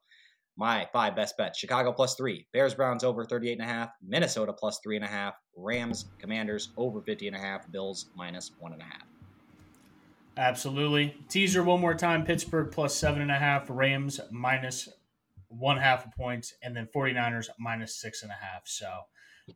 my 0.59 0.87
five 0.93 1.17
best 1.17 1.39
bets 1.39 1.59
Chicago 1.59 1.91
plus 1.91 2.17
three, 2.17 2.47
Bears, 2.53 2.75
Browns, 2.75 3.03
over 3.03 3.25
38 3.25 3.53
and 3.53 3.63
a 3.63 3.73
half, 3.73 3.91
Minnesota 4.07 4.53
plus 4.53 4.79
three 4.85 4.97
and 4.97 5.05
a 5.05 5.09
half, 5.09 5.35
Rams, 5.57 6.05
Commanders, 6.19 6.69
over 6.77 7.01
50 7.01 7.29
and 7.29 7.37
a 7.37 7.41
half, 7.41 7.71
Bills, 7.73 8.11
minus 8.15 8.51
one 8.59 8.75
and 8.75 8.83
a 8.83 8.85
half. 8.85 9.07
Absolutely. 10.37 11.17
Teaser 11.31 11.63
one 11.63 11.81
more 11.81 11.95
time 11.95 12.27
Pittsburgh 12.27 12.71
plus 12.71 12.95
seven 12.95 13.23
and 13.23 13.31
a 13.31 13.39
half, 13.39 13.69
Rams 13.71 14.21
minus 14.31 14.91
one 15.49 15.79
half 15.79 16.05
a 16.05 16.11
points 16.11 16.53
point, 16.53 16.53
and 16.63 16.77
then 16.77 16.89
49ers 16.95 17.49
minus 17.59 17.99
six 17.99 18.23
and 18.23 18.31
a 18.31 18.35
half. 18.35 18.63
So, 18.67 18.91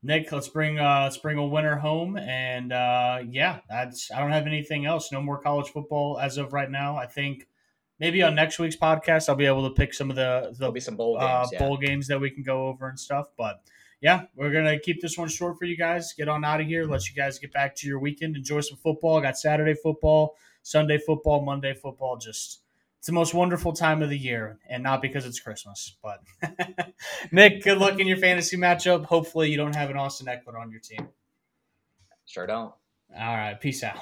Nick, 0.02 0.30
let's 0.32 0.48
bring 0.48 0.78
uh 0.78 1.02
let's 1.04 1.16
bring 1.16 1.38
a 1.38 1.46
winner 1.46 1.76
home. 1.76 2.16
And 2.16 2.72
uh 2.72 3.20
yeah, 3.28 3.60
that's 3.68 4.10
I 4.10 4.20
don't 4.20 4.32
have 4.32 4.46
anything 4.46 4.86
else. 4.86 5.10
No 5.12 5.22
more 5.22 5.40
college 5.40 5.70
football 5.70 6.18
as 6.18 6.36
of 6.36 6.52
right 6.52 6.70
now. 6.70 6.96
I 6.96 7.06
think 7.06 7.48
maybe 7.98 8.22
on 8.22 8.34
next 8.34 8.58
week's 8.58 8.76
podcast 8.76 9.28
I'll 9.28 9.34
be 9.34 9.46
able 9.46 9.68
to 9.68 9.74
pick 9.74 9.94
some 9.94 10.10
of 10.10 10.16
the 10.16 10.50
the 10.52 10.58
There'll 10.58 10.72
be 10.72 10.80
some 10.80 10.96
bowl 10.96 11.18
uh, 11.18 11.40
games. 11.42 11.50
yeah. 11.52 11.58
bowl 11.58 11.76
games 11.78 12.06
that 12.08 12.20
we 12.20 12.30
can 12.30 12.42
go 12.42 12.68
over 12.68 12.88
and 12.88 13.00
stuff. 13.00 13.28
But 13.36 13.60
yeah, 14.00 14.24
we're 14.36 14.52
gonna 14.52 14.78
keep 14.78 15.00
this 15.00 15.16
one 15.16 15.28
short 15.28 15.58
for 15.58 15.64
you 15.64 15.76
guys. 15.76 16.12
Get 16.16 16.28
on 16.28 16.44
out 16.44 16.60
of 16.60 16.66
here. 16.66 16.84
Let 16.84 17.08
you 17.08 17.14
guys 17.14 17.38
get 17.38 17.52
back 17.52 17.74
to 17.76 17.86
your 17.88 17.98
weekend. 17.98 18.36
Enjoy 18.36 18.60
some 18.60 18.78
football. 18.78 19.18
I 19.18 19.22
Got 19.22 19.38
Saturday 19.38 19.74
football, 19.74 20.36
Sunday 20.62 20.98
football, 20.98 21.44
Monday 21.44 21.74
football. 21.74 22.16
Just 22.16 22.60
it's 22.98 23.06
the 23.06 23.12
most 23.12 23.32
wonderful 23.32 23.72
time 23.72 24.02
of 24.02 24.10
the 24.10 24.18
year, 24.18 24.58
and 24.68 24.82
not 24.82 25.00
because 25.00 25.24
it's 25.24 25.38
Christmas. 25.40 25.96
But 26.02 26.20
Nick, 27.32 27.62
good 27.62 27.78
luck 27.78 28.00
in 28.00 28.06
your 28.06 28.16
fantasy 28.16 28.56
matchup. 28.56 29.04
Hopefully, 29.04 29.50
you 29.50 29.56
don't 29.56 29.76
have 29.76 29.90
an 29.90 29.96
Austin 29.96 30.26
Ekeler 30.26 30.60
on 30.60 30.70
your 30.70 30.80
team. 30.80 31.08
Sure 32.26 32.46
don't. 32.46 32.74
All 33.16 33.36
right, 33.36 33.58
peace 33.60 33.82
out. 33.84 33.96